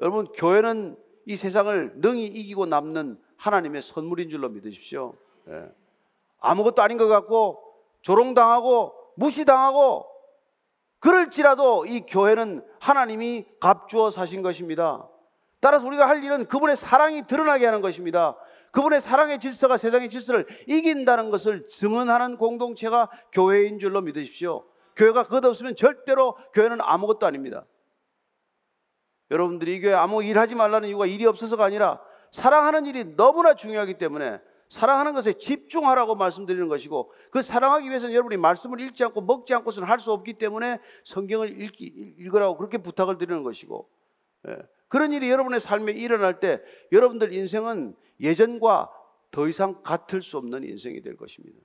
[0.00, 5.14] 여러분, 교회는 이 세상을 능히 이기고 남는 하나님의 선물인 줄로 믿으십시오.
[5.48, 5.72] 예.
[6.40, 7.62] 아무것도 아닌 것 같고,
[8.02, 10.06] 조롱당하고, 무시당하고,
[11.00, 15.08] 그럴지라도 이 교회는 하나님이 값주어 사신 것입니다.
[15.60, 18.36] 따라서 우리가 할 일은 그분의 사랑이 드러나게 하는 것입니다.
[18.78, 24.64] 그분의 사랑의 질서가 세상의 질서를 이긴다는 것을 증언하는 공동체가 교회인 줄로 믿으십시오.
[24.94, 27.66] 교회가 그것 없으면 절대로 교회는 아무것도 아닙니다.
[29.32, 32.00] 여러분들이 이 교회 아무 일 하지 말라는 이유가 일이 없어서가 아니라
[32.30, 38.80] 사랑하는 일이 너무나 중요하기 때문에 사랑하는 것에 집중하라고 말씀드리는 것이고 그 사랑하기 위해서는 여러분이 말씀을
[38.80, 43.88] 읽지 않고 먹지 않고서는 할 수 없기 때문에 성경을 읽기, 읽으라고 그렇게 부탁을 드리는 것이고
[43.90, 43.97] 예.
[44.88, 48.90] 그런 일이 여러분의 삶에 일어날 때 여러분들 인생은 예전과
[49.30, 51.58] 더 이상 같을 수 없는 인생이 될 것입니다.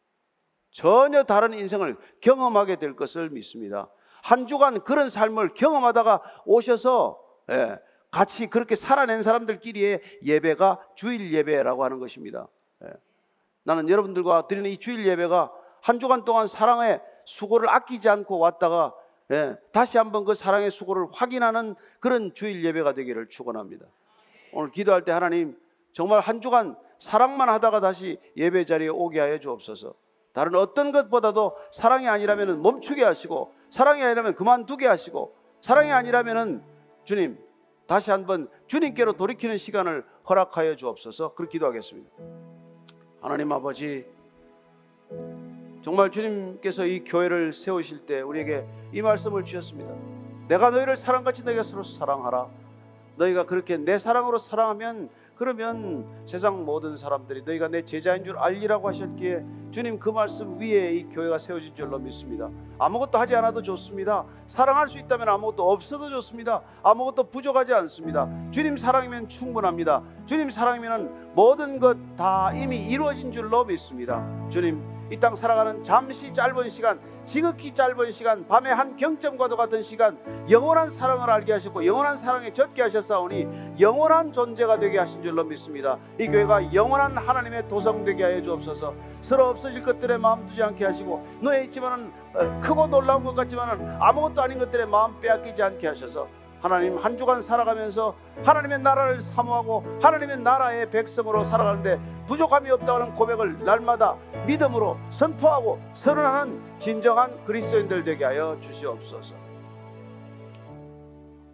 [0.71, 3.89] 전혀 다른 인생을 경험하게 될 것을 믿습니다.
[4.23, 7.21] 한 주간 그런 삶을 경험하다가 오셔서
[7.51, 7.77] 예,
[8.09, 12.47] 같이 그렇게 살아낸 사람들끼리의 예배가 주일 예배라고 하는 것입니다.
[12.83, 12.89] 예.
[13.63, 18.93] 나는 여러분들과 드리는 이 주일 예배가 한 주간 동안 사랑의 수고를 아끼지 않고 왔다가
[19.31, 23.85] 예, 다시 한번 그 사랑의 수고를 확인하는 그런 주일 예배가 되기를 축원합니다.
[24.51, 25.57] 오늘 기도할 때 하나님
[25.93, 29.93] 정말 한 주간 사랑만 하다가 다시 예배 자리에 오게 하여 주옵소서.
[30.33, 36.63] 다른 어떤 것보다도 사랑이 아니라면 멈추게 하시고 사랑이 아니라면 그만두게 하시고 사랑이 아니라면
[37.03, 37.37] 주님
[37.87, 41.35] 다시 한번 주님께로 돌이키는 시간을 허락하여 주옵소서.
[41.35, 42.09] 그렇게 기도하겠습니다.
[43.21, 44.05] 하나님 아버지
[45.83, 49.93] 정말 주님께서 이 교회를 세우실 때 우리에게 이 말씀을 주셨습니다.
[50.47, 52.47] 내가 너희를 사랑같이 너희가 서로 사랑하라.
[53.17, 59.43] 너희가 그렇게 내 사랑으로 사랑하면 그러면 세상 모든 사람들이 너희가 내 제자인 줄 알리라고 하셨기에
[59.71, 62.49] 주님 그 말씀 위에 이 교회가 세워진 줄로 믿습니다.
[62.79, 64.23] 아무것도 하지 않아도 좋습니다.
[64.47, 66.61] 사랑할 수 있다면 아무것도 없어도 좋습니다.
[66.81, 68.29] 아무것도 부족하지 않습니다.
[68.51, 70.01] 주님 사랑이면 충분합니다.
[70.27, 74.25] 주님 사랑이면 모든 것 다 이미 이루어진 줄로 믿습니다.
[74.49, 74.81] 주님
[75.13, 80.17] 이 땅 살아가는 잠시 짧은 시간, 지극히 짧은 시간, 밤의 한 경점과도 같은 시간,
[80.49, 85.99] 영원한 사랑을 알게 하셨고 영원한 사랑에 젖게 하셨사오니 영원한 존재가 되게 하신 줄로 믿습니다.
[86.19, 88.95] 이 교회가 영원한 하나님의 도성 되게 하여 주옵소서.
[89.21, 94.41] 서로 없어질 것들에 마음 두지 않게 하시고 너에 있지만은 어, 크고 놀라운 것 같지만은 아무것도
[94.41, 96.27] 아닌 것들에 마음 빼앗기지 않게 하셔서
[96.63, 104.15] 하나님 한 주간 살아가면서 하나님의 나라를 사모하고 하나님의 나라의 백성으로 살아가는데 부족함이 없다는 고백을 날마다
[104.47, 109.35] 믿음으로 선포하고 선언하는 진정한 그리스도인들 되게 하여 주시옵소서.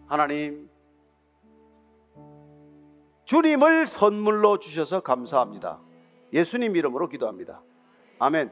[0.05, 0.69] 하나님
[3.25, 5.79] 주님을 선물로 주셔서 감사합니다.
[6.33, 7.61] 예수님 이름으로 기도합니다.
[8.19, 8.51] 아멘.